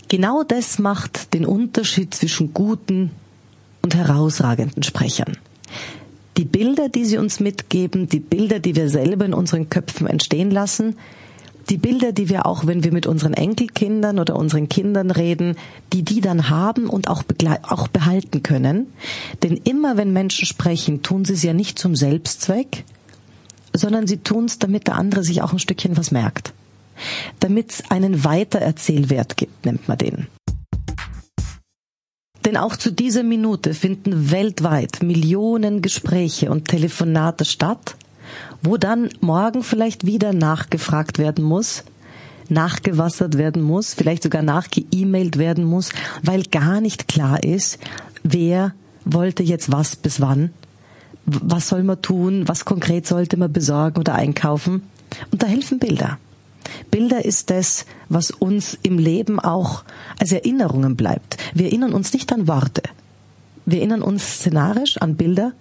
Genau 0.08 0.44
das 0.44 0.78
macht 0.78 1.34
den 1.34 1.46
Unterschied 1.46 2.14
zwischen 2.14 2.54
guten 2.54 3.12
und 3.82 3.96
herausragenden 3.96 4.84
Sprechern. 4.84 5.38
Die 6.38 6.46
Bilder, 6.46 6.90
die 6.90 7.06
sie 7.06 7.18
uns 7.18 7.40
mitgeben, 7.40 8.08
die 8.08 8.20
Bilder, 8.20 8.60
die 8.60 8.76
wir 8.76 8.90
selber 8.90 9.26
in 9.26 9.34
unseren 9.34 9.70
Köpfen 9.70 10.08
entstehen 10.08 10.52
lassen, 10.52 10.96
die 11.70 11.78
Bilder, 11.78 12.12
die 12.12 12.30
wir 12.30 12.46
auch, 12.46 12.66
wenn 12.68 12.84
wir 12.84 12.92
mit 12.92 13.08
unseren 13.08 13.34
Enkelkindern 13.34 14.20
oder 14.20 14.36
unseren 14.36 14.70
Kindern 14.70 15.12
reden, 15.12 15.56
die 15.94 16.04
die 16.04 16.22
dann 16.22 16.50
haben 16.50 16.90
und 16.90 17.08
auch, 17.08 17.24
auch 17.64 17.88
behalten 17.88 18.44
können. 18.44 18.88
Denn 19.42 19.58
immer 19.64 19.98
wenn 19.98 20.14
Menschen 20.14 20.46
sprechen, 20.46 21.04
tun 21.04 21.26
sie 21.26 21.34
es 21.34 21.44
ja 21.44 21.54
nicht 21.54 21.80
zum 21.80 21.96
Selbstzweck, 21.96 22.84
sondern 23.74 24.08
sie 24.08 24.18
tun 24.18 24.46
es, 24.46 24.60
damit 24.60 24.88
der 24.88 24.96
andere 24.96 25.24
sich 25.24 25.42
auch 25.42 25.54
ein 25.54 25.60
Stückchen 25.60 25.98
was 25.98 26.12
merkt. 26.12 26.54
Damit 27.40 27.72
es 27.72 27.92
einen 27.92 28.24
Weitererzählwert 28.24 29.38
gibt, 29.38 29.66
nennt 29.66 29.88
man 29.88 29.98
den. 29.98 30.28
Denn 32.46 32.58
auch 32.58 32.76
zu 32.76 32.92
dieser 32.92 33.24
Minute 33.24 33.74
finden 33.74 34.30
weltweit 34.30 35.02
Millionen 35.02 35.82
Gespräche 35.82 36.52
und 36.52 36.68
Telefonate 36.68 37.46
statt, 37.46 37.96
wo 38.62 38.78
dann 38.78 39.10
morgen 39.22 39.64
vielleicht 39.64 40.06
wieder 40.06 40.34
nachgefragt 40.34 41.20
werden 41.20 41.44
muss, 41.44 41.84
nachgewassert 42.50 43.38
werden 43.38 43.62
muss, 43.62 43.94
vielleicht 43.94 44.24
sogar 44.24 44.42
nachgeemailt 44.42 45.38
werden 45.38 45.64
muss, 45.64 45.90
weil 46.22 46.44
gar 46.44 46.82
nicht 46.82 47.08
klar 47.08 47.44
ist, 47.44 47.80
wer 48.24 48.74
wollte 49.06 49.44
jetzt 49.44 49.72
was 49.72 49.96
bis 49.96 50.22
wann 50.22 50.52
was 51.26 51.70
soll 51.70 51.84
man 51.84 52.02
tun, 52.02 52.48
was 52.48 52.66
konkret 52.66 53.08
sollte 53.08 53.38
man 53.38 53.52
besorgen 53.52 54.00
oder 54.00 54.16
einkaufen. 54.16 54.84
Und 55.32 55.44
da 55.44 55.48
helfen 55.48 55.80
Bilder. 55.80 56.18
Bilder 56.92 57.24
ist 57.24 57.50
das, 57.50 57.86
was 58.10 58.32
uns 58.32 58.78
im 58.84 58.98
Leben 58.98 59.40
auch 59.40 59.84
als 60.20 60.32
Erinnerungen 60.32 60.96
bleibt. 60.96 61.38
Wir 61.54 61.68
erinnern 61.68 61.94
uns 61.94 62.14
nicht 62.14 62.32
an 62.32 62.48
Worte. 62.48 62.84
Wir 63.66 63.80
erinnern 63.80 64.02
uns 64.02 64.40
szenarisch 64.40 64.98
an 64.98 65.16
Bilder. 65.16 65.54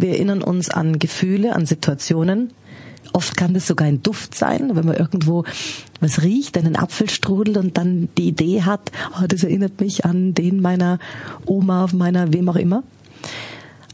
Wir 0.00 0.10
erinnern 0.10 0.42
uns 0.42 0.70
an 0.70 1.00
Gefühle, 1.00 1.56
an 1.56 1.66
Situationen. 1.66 2.52
Oft 3.12 3.36
kann 3.36 3.52
das 3.52 3.66
sogar 3.66 3.88
ein 3.88 4.00
Duft 4.00 4.32
sein, 4.36 4.76
wenn 4.76 4.86
man 4.86 4.96
irgendwo 4.96 5.42
was 6.00 6.22
riecht, 6.22 6.56
einen 6.56 6.76
Apfelstrudel 6.76 7.58
und 7.58 7.76
dann 7.76 8.08
die 8.16 8.28
Idee 8.28 8.62
hat, 8.62 8.92
oh, 9.18 9.26
das 9.26 9.42
erinnert 9.42 9.80
mich 9.80 10.04
an 10.04 10.34
den 10.34 10.60
meiner 10.60 11.00
Oma, 11.46 11.88
meiner 11.92 12.32
wem 12.32 12.48
auch 12.48 12.54
immer. 12.54 12.84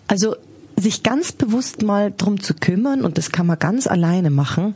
Also 0.06 0.36
sich 0.76 1.02
ganz 1.02 1.32
bewusst 1.32 1.82
mal 1.82 2.12
drum 2.14 2.38
zu 2.38 2.52
kümmern 2.52 3.02
und 3.02 3.16
das 3.16 3.32
kann 3.32 3.46
man 3.46 3.58
ganz 3.58 3.86
alleine 3.86 4.28
machen. 4.28 4.74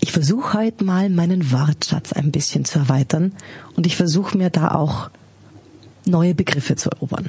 Ich 0.00 0.12
versuche 0.12 0.58
heute 0.58 0.82
mal 0.82 1.10
meinen 1.10 1.52
Wortschatz 1.52 2.14
ein 2.14 2.32
bisschen 2.32 2.64
zu 2.64 2.78
erweitern 2.78 3.32
und 3.76 3.86
ich 3.86 3.96
versuche 3.96 4.38
mir 4.38 4.48
da 4.48 4.70
auch 4.70 5.10
neue 6.06 6.34
Begriffe 6.34 6.76
zu 6.76 6.88
erobern. 6.88 7.28